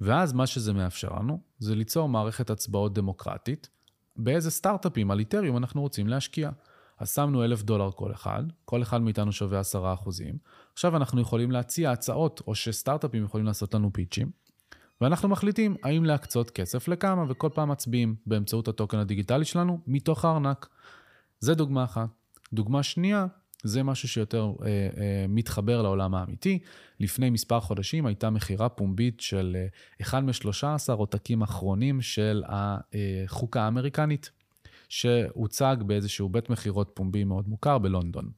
[0.01, 3.69] ואז מה שזה מאפשר לנו, זה ליצור מערכת הצבעות דמוקרטית,
[4.17, 6.51] באיזה סטארט-אפים על איתריום אנחנו רוצים להשקיע.
[6.99, 10.39] אז שמנו אלף דולר כל אחד, כל אחד מאיתנו שווה עשרה אחוזים.
[10.73, 14.31] עכשיו אנחנו יכולים להציע הצעות, או שסטארט-אפים יכולים לעשות לנו פיצ'ים,
[15.01, 20.69] ואנחנו מחליטים האם להקצות כסף לכמה, וכל פעם מצביעים באמצעות הטוקן הדיגיטלי שלנו מתוך הארנק.
[21.41, 22.09] זה דוגמה אחת.
[22.53, 23.27] דוגמה שנייה,
[23.63, 26.59] זה משהו שיותר אה, אה, מתחבר לעולם האמיתי.
[27.01, 29.67] לפני מספר חודשים הייתה מכירה פומבית של אה,
[30.01, 34.31] אחד משלושה עשר עותקים אחרונים של החוקה האמריקנית.
[34.91, 38.31] שהוצג באיזשהו בית מכירות פומבי מאוד מוכר בלונדון.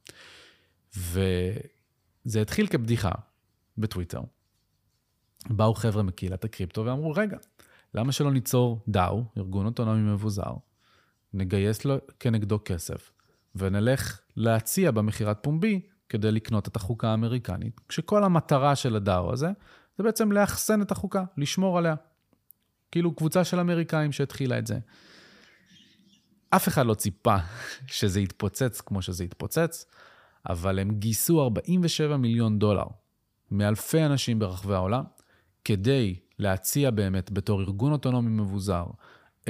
[0.97, 3.11] וזה התחיל כבדיחה
[3.77, 4.21] בטוויטר.
[5.49, 7.37] באו חבר'ה מקהילת הקריפטו ואמרו, רגע,
[7.93, 10.53] למה שלא ניצור דאו, ארגון אוטונומי מבוזר,
[11.33, 13.11] נגייס לו כנגדו כסף,
[13.55, 19.51] ונלך להציע במכירת פומבי כדי לקנות את החוקה האמריקנית, כשכל המטרה של הדאו הזה
[19.97, 21.95] זה בעצם לאחסן את החוקה, לשמור עליה.
[22.91, 24.79] כאילו קבוצה של אמריקאים שהתחילה את זה.
[26.49, 27.35] אף אחד לא ציפה
[27.87, 29.85] שזה יתפוצץ כמו שזה יתפוצץ,
[30.49, 32.85] אבל הם גייסו 47 מיליון דולר
[33.51, 35.03] מאלפי אנשים ברחבי העולם,
[35.65, 38.85] כדי להציע באמת בתור ארגון אוטונומי מבוזר,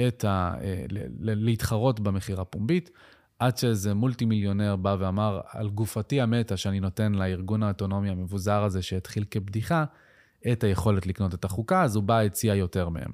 [0.08, 0.84] את ה, אה,
[1.20, 2.90] להתחרות במחיר הפומבית,
[3.38, 8.82] עד שאיזה מולטי מיליונר בא ואמר, על גופתי המתה שאני נותן לארגון האוטונומי המבוזר הזה
[8.82, 9.84] שהתחיל כבדיחה,
[10.52, 13.10] את היכולת לקנות את החוקה, אז הוא בא, הציע יותר מהם.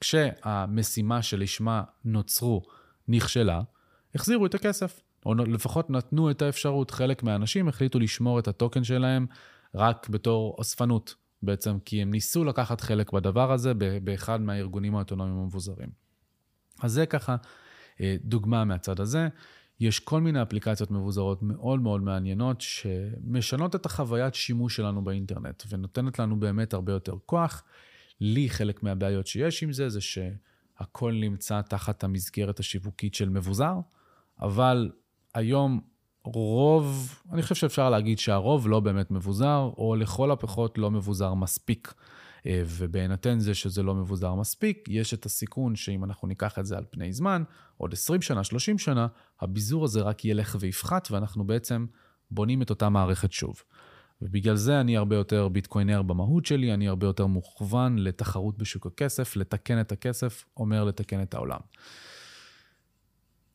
[0.00, 2.62] כשהמשימה שלשמה נוצרו
[3.08, 3.60] נכשלה,
[4.14, 5.00] החזירו את הכסף.
[5.26, 6.90] או לפחות נתנו את האפשרות.
[6.90, 9.26] חלק מהאנשים החליטו לשמור את הטוקן שלהם
[9.74, 13.72] רק בתור אספנות, בעצם, כי הם ניסו לקחת חלק בדבר הזה
[14.04, 15.88] באחד מהארגונים האוטונומיים המבוזרים.
[16.82, 17.36] אז זה ככה
[18.00, 19.28] אה, דוגמה מהצד הזה.
[19.80, 26.18] יש כל מיני אפליקציות מבוזרות מאוד מאוד מעניינות, שמשנות את החוויית שימוש שלנו באינטרנט, ונותנת
[26.18, 27.64] לנו באמת הרבה יותר כוח.
[28.20, 30.18] לי חלק מהבעיות שיש עם זה, זה ש...
[30.78, 33.74] הכל נמצא תחת המסגרת השיווקית של מבוזר,
[34.40, 34.90] אבל
[35.34, 35.80] היום
[36.24, 41.94] רוב, אני חושב שאפשר להגיד שהרוב לא באמת מבוזר, או לכל הפחות לא מבוזר מספיק.
[42.46, 46.76] אה, ובהינתן זה שזה לא מבוזר מספיק, יש את הסיכון שאם אנחנו ניקח את זה
[46.76, 47.42] על פני זמן,
[47.76, 49.06] עוד 20 שנה, 30 שנה,
[49.40, 51.86] הביזור הזה רק ילך ויפחת, ואנחנו בעצם
[52.30, 53.62] בונים את אותה מערכת שוב.
[54.22, 59.36] ובגלל זה אני הרבה יותר ביטקוינר במהות שלי, אני הרבה יותר מוכוון לתחרות בשוק הכסף,
[59.36, 61.60] לתקן את הכסף, אומר לתקן את העולם.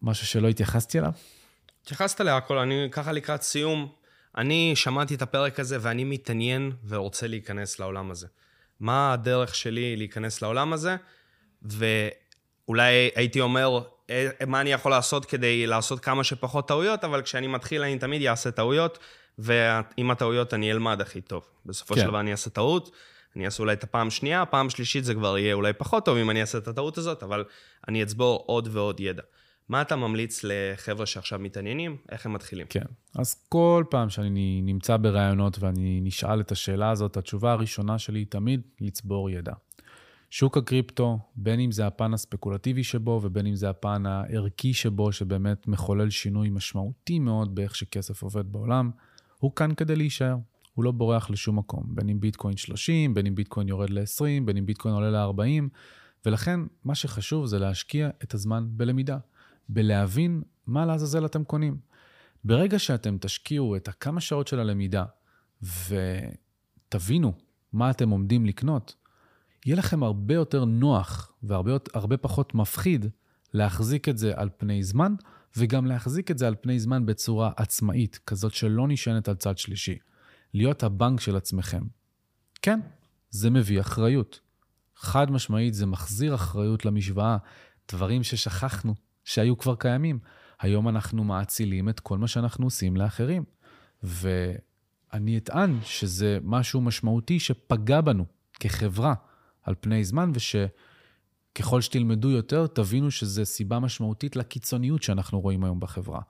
[0.01, 1.11] משהו שלא התייחסתי אליו?
[1.91, 3.91] התייחסת להכל, אני ככה לקראת סיום.
[4.37, 8.27] אני שמעתי את הפרק הזה ואני מתעניין ורוצה להיכנס לעולם הזה.
[8.79, 10.95] מה הדרך שלי להיכנס לעולם הזה?
[11.61, 13.79] ואולי הייתי אומר,
[14.09, 18.27] אה, מה אני יכול לעשות כדי לעשות כמה שפחות טעויות, אבל כשאני מתחיל אני תמיד
[18.27, 18.99] אעשה טעויות,
[19.37, 21.43] ועם הטעויות אני אלמד הכי טוב.
[21.65, 22.01] בסופו כן.
[22.01, 22.91] של דבר אני אעשה טעות,
[23.35, 26.29] אני אעשה אולי את הפעם שנייה, פעם שלישית זה כבר יהיה אולי פחות טוב אם
[26.29, 27.43] אני אעשה את הטעות הזאת, אבל
[27.87, 29.23] אני אצבור עוד ועוד ידע.
[29.69, 31.97] מה אתה ממליץ לחבר'ה שעכשיו מתעניינים?
[32.11, 32.67] איך הם מתחילים?
[32.69, 38.19] כן, אז כל פעם שאני נמצא בראיונות ואני נשאל את השאלה הזאת, התשובה הראשונה שלי
[38.19, 39.53] היא תמיד לצבור ידע.
[40.29, 45.67] שוק הקריפטו, בין אם זה הפן הספקולטיבי שבו ובין אם זה הפן הערכי שבו, שבאמת
[45.67, 48.91] מחולל שינוי משמעותי מאוד באיך שכסף עובד בעולם,
[49.39, 50.35] הוא כאן כדי להישאר.
[50.73, 54.57] הוא לא בורח לשום מקום, בין אם ביטקוין 30, בין אם ביטקוין יורד ל-20, בין
[54.57, 55.63] אם ביטקוין עולה ל-40,
[56.25, 59.17] ולכן מה שחשוב זה להשקיע את הזמן בלמידה,
[59.69, 61.77] בלהבין מה לעזאזל אתם קונים.
[62.43, 65.05] ברגע שאתם תשקיעו את הכמה שעות של הלמידה
[65.63, 67.33] ותבינו
[67.73, 68.95] מה אתם עומדים לקנות,
[69.65, 73.05] יהיה לכם הרבה יותר נוח והרבה פחות מפחיד
[73.53, 75.15] להחזיק את זה על פני זמן,
[75.57, 79.97] וגם להחזיק את זה על פני זמן בצורה עצמאית, כזאת שלא נשענת על צד שלישי.
[80.53, 81.83] להיות הבנק של עצמכם.
[82.61, 82.79] כן,
[83.29, 84.39] זה מביא אחריות.
[84.95, 87.37] חד משמעית, זה מחזיר אחריות למשוואה.
[87.91, 88.95] דברים ששכחנו,
[89.29, 90.19] שהיו כבר קיימים.
[90.59, 93.43] היום אנחנו מאצילים את כל מה שאנחנו עושים לאחרים.
[94.03, 98.25] ואני אטען שזה משהו משמעותי שפגע בנו
[98.59, 99.13] כחברה
[99.63, 100.55] על פני זמן, וש...
[101.55, 106.21] ככל שתלמדו יותר, תבינו שזו סיבה משמעותית לקיצוניות שאנחנו רואים היום בחברה.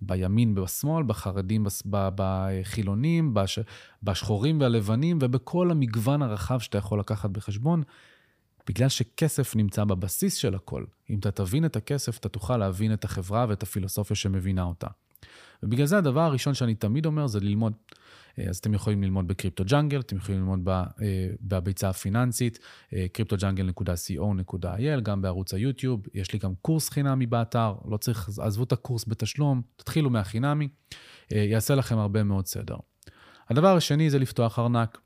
[0.00, 3.58] בימין ובשמאל, בחרדים, בחילונים, בש...
[4.02, 7.82] בשחורים והלבנים ובכל המגוון הרחב שאתה יכול לקחת בחשבון,
[8.68, 10.84] בגלל שכסף נמצא בבסיס של הכל.
[11.10, 14.86] אם אתה תבין את הכסף, אתה תוכל להבין את החברה ואת הפילוסופיה שמבינה אותה.
[15.62, 17.72] ובגלל זה הדבר הראשון שאני תמיד אומר זה ללמוד.
[18.38, 20.84] אה, אז אתם יכולים ללמוד בקריפטו ג'אנגל, אתם יכולים ללמוד אה,
[21.40, 22.58] בביצה הפיננסית,
[22.92, 23.06] אה,
[25.00, 26.00] גם בערוץ היוטיוב.
[26.14, 30.68] יש לי גם קורס חינמי באתר, לא צריך, עזבו את הקורס בתשלום, תתחילו מהחינמי,
[31.30, 32.76] יעשה לכם הרבה מאוד סדר.
[33.48, 34.98] הדבר השני זה לפתוח ארנק.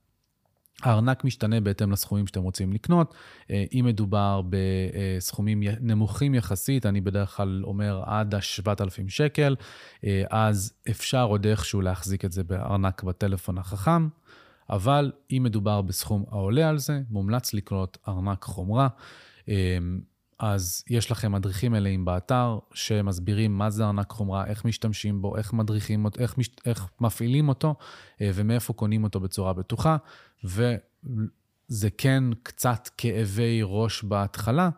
[0.82, 3.14] הארנק משתנה בהתאם לסכומים שאתם רוצים לקנות.
[3.50, 9.56] אה, אם מדובר בסכומים נמוכים יחסית, אני בדרך כלל אומר עד ה-7,000 שקל,
[10.04, 14.08] אה, אז אפשר עוד איכשהו להחזיק את זה בארנק בטלפון החכם,
[14.70, 18.88] אבל אם מדובר בסכום העולה על זה, מומלץ לקנות ארנק חומרה.
[20.42, 25.36] אה, אז יש לכם מדריכים מלאים באתר שמסבירים מה זה ארנק חומרה, איך משתמשים בו,
[25.36, 27.74] איך מדריכים אותו, איך, מש, איך מפעילים אותו
[28.20, 29.96] ומאיפה קונים אותו בצורה בטוחה.
[30.44, 34.70] וזה כן קצת כאבי ראש בהתחלה,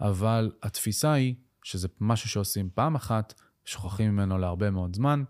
[0.00, 3.34] אבל התפיסה היא שזה משהו שעושים פעם אחת,
[3.64, 5.22] שוכחים ממנו להרבה מאוד זמן,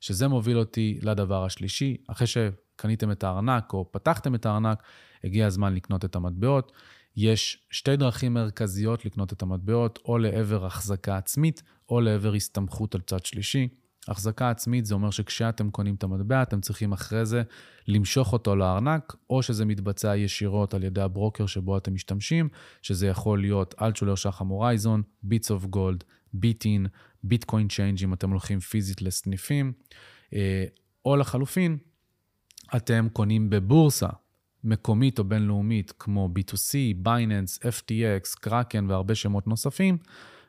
[0.00, 1.96] שזה מוביל אותי לדבר השלישי.
[2.08, 4.82] אחרי שקניתם את הארנק או פתחתם את הארנק,
[5.24, 6.72] הגיע הזמן לקנות את המטבעות.
[7.16, 13.00] יש שתי דרכים מרכזיות לקנות את המטבעות, או לעבר החזקה עצמית, או לעבר הסתמכות על
[13.00, 13.68] צד שלישי.
[14.08, 17.42] החזקה עצמית זה אומר שכשאתם קונים את המטבע, אתם צריכים אחרי זה
[17.88, 22.48] למשוך אותו לארנק, או שזה מתבצע ישירות על ידי הברוקר שבו אתם משתמשים,
[22.82, 26.86] שזה יכול להיות אלטשולר שחם הורייזון, ביטס אוף גולד, ביטין,
[27.22, 29.72] ביטקוין צ'יינג' אם אתם הולכים פיזית לסניפים,
[30.34, 30.64] אה,
[31.04, 31.78] או לחלופין,
[32.76, 34.08] אתם קונים בבורסה
[34.64, 39.98] מקומית או בינלאומית כמו Bit2C, בייננס, FTX, קראקן והרבה שמות נוספים.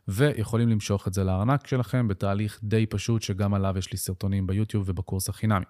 [0.07, 4.83] ויכולים למשוך את זה לארנק שלכם בתהליך די פשוט, שגם עליו יש לי סרטונים ביוטיוב
[4.87, 5.65] ובקורס החינמי.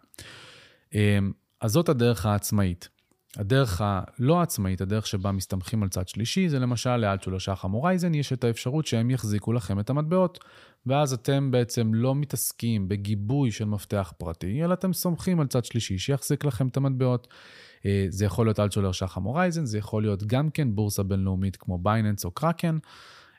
[0.94, 1.32] אמ,
[1.62, 2.90] אז זאת הדרך העצמאית.
[3.38, 8.34] הדרך הלא עצמאית, הדרך שבה מסתמכים על צד שלישי, זה למשל לאלטשולר שחם הורייזן, יש
[8.34, 10.40] את האפשרות שהם יחזיקו לכם את המטבעות,
[10.86, 15.98] ואז אתם בעצם לא מתעסקים בגיבוי של מפתח פרטי, אלא אתם סומכים על צד שלישי
[15.98, 17.28] שיחזיק לכם את המטבעות.
[17.86, 21.78] אה, זה יכול להיות אלטשולר שחם הורייזן, זה יכול להיות גם כן בורסה בינלאומית כמו
[21.78, 22.78] בייננס או קראקן.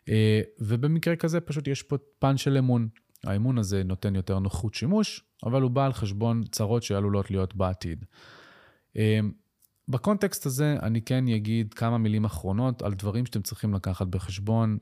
[0.08, 2.88] אה, ובמקרה כזה פשוט יש פה פן של אמון.
[3.24, 8.04] האמון הזה נותן יותר נוחות שימוש, אבל הוא בא על חשבון צרות שעלולות להיות בעתיד.
[8.96, 9.20] אה,
[9.88, 14.78] בקונטקסט הזה אני כן אגיד כמה מילים אחרונות על דברים שאתם צריכים לקחת בחשבון,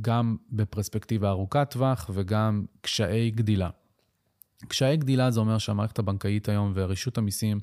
[0.00, 3.70] גם בפרספקטיבה ארוכת טווח וגם קשיי גדילה.
[4.68, 7.60] קשיי גדילה זה אומר שהמערכת הבנקאית היום ורשות המיסים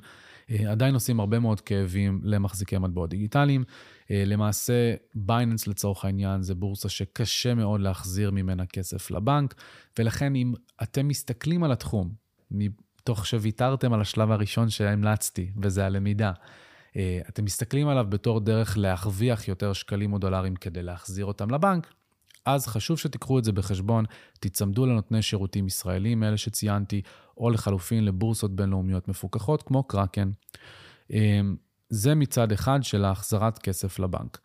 [0.48, 3.64] עדיין עושים הרבה מאוד כאבים למחזיקי מטבעות דיגיטליים.
[4.10, 9.54] אה, למעשה, בייננס לצורך העניין זה בורסה שקשה מאוד להחזיר ממנה כסף לבנק,
[9.98, 12.12] ולכן אם אתם מסתכלים על התחום,
[12.50, 16.32] מתוך שוויתרתם על השלב הראשון שהמלצתי, וזה הלמידה,
[16.96, 21.92] אה, אתם מסתכלים עליו בתור דרך להרוויח יותר שקלים או דולרים כדי להחזיר אותם לבנק,
[22.44, 24.04] אז חשוב שתיקחו את זה בחשבון,
[24.40, 27.02] תיצמדו לנותני שירותים ישראלים, אלה שציינתי,
[27.42, 30.30] או לחלופין לבורסות בינלאומיות מפוקחות כמו קראקן.
[31.12, 31.40] אה,
[31.88, 34.38] זה מצד אחד של החזרת כסף לבנק.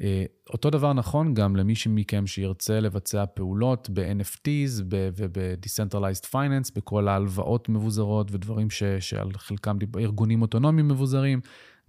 [0.00, 7.68] אה, אותו דבר נכון גם למי מכם שירצה לבצע פעולות ב-NFTs וב-Decentralized Finance, בכל ההלוואות
[7.68, 11.40] מבוזרות ודברים ש, שעל חלקם ארגונים אוטונומיים מבוזרים,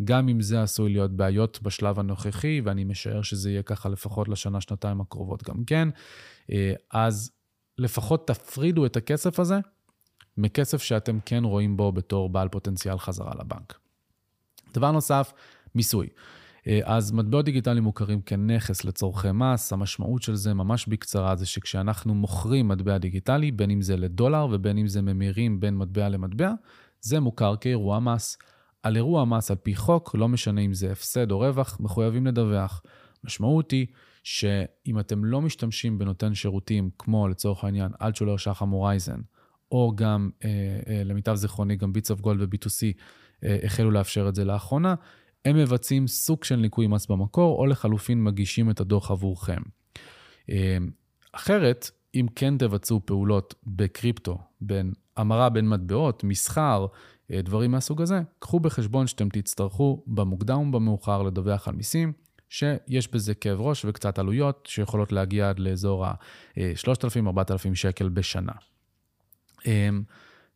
[0.03, 5.01] גם אם זה עשוי להיות בעיות בשלב הנוכחי, ואני משער שזה יהיה ככה לפחות לשנה-שנתיים
[5.01, 5.89] הקרובות גם כן,
[6.51, 7.31] אה, אז
[7.77, 9.59] לפחות תפרידו את הכסף הזה
[10.37, 13.79] מכסף שאתם כן רואים בו בתור בעל פוטנציאל חזרה לבנק.
[14.73, 15.33] דבר נוסף,
[15.75, 16.07] מיסוי.
[16.67, 22.15] אה, אז מטבעות דיגיטליים מוכרים כנכס לצורכי מס, המשמעות של זה ממש בקצרה זה שכשאנחנו
[22.15, 26.51] מוכרים מטבע דיגיטלי, בין אם זה לדולר ובין אם זה ממירים בין מטבע למטבע,
[27.01, 28.37] זה מוכר כאירוע מס.
[28.83, 32.81] על אירוע מס על פי חוק, לא משנה אם זה הפסד או רווח, מחויבים לדווח.
[33.23, 33.87] משמעות היא
[34.23, 39.19] שאם אתם לא משתמשים בנותן שירותים כמו לצורך העניין אלטשולר שחם הורייזן,
[39.71, 40.49] או גם, אה,
[40.87, 42.97] אה, למיטב זיכרוני, גם ביטס אוף גולד ו-Bit2C,
[43.43, 44.95] אה, החלו לאפשר את זה לאחרונה,
[45.45, 49.61] הם מבצעים סוג של ניכוי מס במקור, או לחלופין מגישים את הדוח עבורכם.
[50.49, 50.77] אה,
[51.31, 56.85] אחרת, אם כן תבצעו פעולות בקריפטו, בין המרה בין מטבעות, מסחר,
[57.31, 62.13] דברים מהסוג הזה, קחו בחשבון שאתם תצטרכו במוקדם ובמאוחר לדווח על מיסים,
[62.49, 68.51] שיש בזה כאב ראש וקצת עלויות שיכולות להגיע עד לאזור ה-3,000-4,000 שקל בשנה.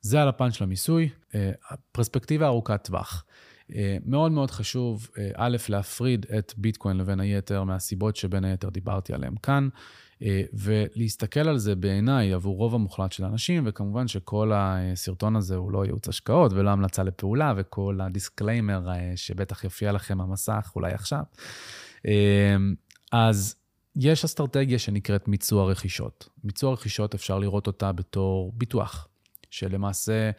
[0.01, 1.51] זה על הפן של המיסוי, אה,
[1.91, 3.26] פרספקטיבה ארוכת טווח.
[4.06, 9.70] מאוד מאוד חשוב, א', להפריד את ביטקוין לבין היתר מהסיבות שבין היתר דיברתי עליהן כאן.
[10.22, 15.72] אה, ולהסתכל על זה בעיניי עבור רוב המוחלט של האנשים, וכמובן שכל הסרטון הזה הוא
[15.72, 20.93] לא ייעוץ השקעות ולא המלצה לפעולה, וכל ה disclaimer אה, שבטח יופיע לכם המסך אולי
[20.93, 21.24] עכשיו.
[22.08, 22.56] אה,
[23.12, 23.56] אז
[23.95, 26.29] יש אסטרטגיה שנקראת מיצוע רכישות.
[26.43, 29.07] מיצוע רכישות, אפשר לראות אותה בתור ביטוח,
[29.49, 30.31] שלמעשה,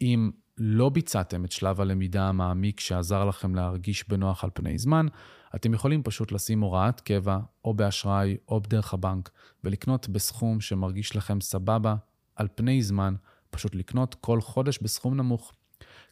[0.00, 5.06] אם לא ביצעתם את שלב הלמידה המעמיק שעזר לכם להרגיש בנוח על פני זמן,
[5.54, 9.30] אתם יכולים פשוט לשים הוראת קבע, או באשראי, או בדרך הבנק,
[9.64, 11.94] ולקנות בסכום שמרגיש לכם סבבה,
[12.36, 13.14] על פני זמן,
[13.50, 15.52] פשוט לקנות כל חודש בסכום נמוך.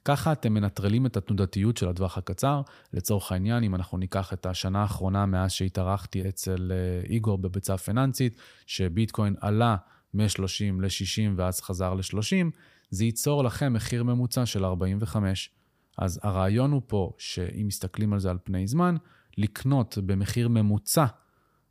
[0.04, 2.62] ככה אתם מנטרלים את התנודתיות של הטווח הקצר.
[2.92, 8.36] לצורך העניין, אם אנחנו ניקח את השנה האחרונה מאז שהתארחתי אצל אה, איגור בביצה פיננסית,
[8.66, 9.76] שביטקוין עלה
[10.14, 12.46] מ-30 ל-60 ואז חזר ל-30,
[12.90, 15.50] זה ייצור לכם מחיר ממוצע של 45.
[15.98, 18.96] אז הרעיון הוא פה, שאם מסתכלים על זה על פני זמן,
[19.38, 21.06] לקנות במחיר ממוצע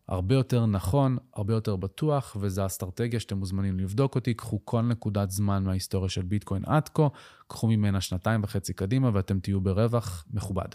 [0.07, 4.33] הרבה יותר נכון, הרבה יותר בטוח, וזו אסטרטגיה שאתם מוזמנים לבדוק אותי.
[4.33, 7.07] קחו כל נקודת זמן מההיסטוריה של ביטקוין עד כה,
[7.47, 10.67] קחו ממנה שנתיים וחצי קדימה ואתם תהיו ברווח מכובד.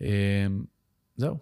[0.00, 0.06] אמ,
[1.16, 1.38] זהו.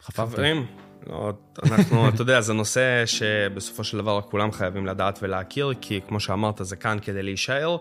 [0.00, 0.66] חברים,
[1.06, 1.32] לא,
[1.62, 6.60] אנחנו, אתה יודע, זה נושא שבסופו של דבר כולם חייבים לדעת ולהכיר, כי כמו שאמרת,
[6.62, 7.76] זה כאן כדי להישאר.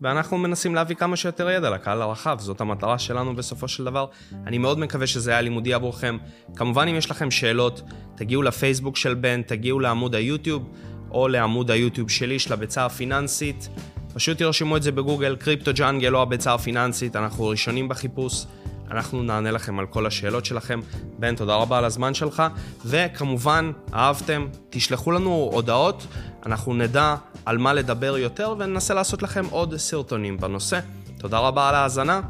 [0.00, 4.06] ואנחנו מנסים להביא כמה שיותר ידע לקהל הרחב, זאת המטרה שלנו בסופו של דבר.
[4.46, 6.18] אני מאוד מקווה שזה היה לימודי עבורכם.
[6.56, 7.82] כמובן, אם יש לכם שאלות,
[8.14, 10.70] תגיעו לפייסבוק של בן, תגיעו לעמוד היוטיוב,
[11.10, 13.68] או לעמוד היוטיוב שלי, של הביצה הפיננסית.
[14.14, 18.46] פשוט תרשמו את זה בגוגל, קריפטו ג'אנגל או הביצה הפיננסית, אנחנו ראשונים בחיפוש.
[18.90, 20.80] אנחנו נענה לכם על כל השאלות שלכם.
[21.18, 22.42] בן, תודה רבה על הזמן שלך,
[22.86, 26.06] וכמובן, אהבתם, תשלחו לנו הודעות,
[26.46, 27.14] אנחנו נדע
[27.46, 30.80] על מה לדבר יותר וננסה לעשות לכם עוד סרטונים בנושא.
[31.18, 32.20] תודה רבה על ההאזנה,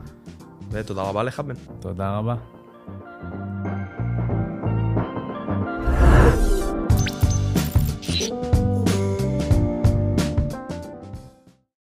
[0.71, 1.55] ותודה רבה לך, בן.
[1.81, 2.60] תודה רבה.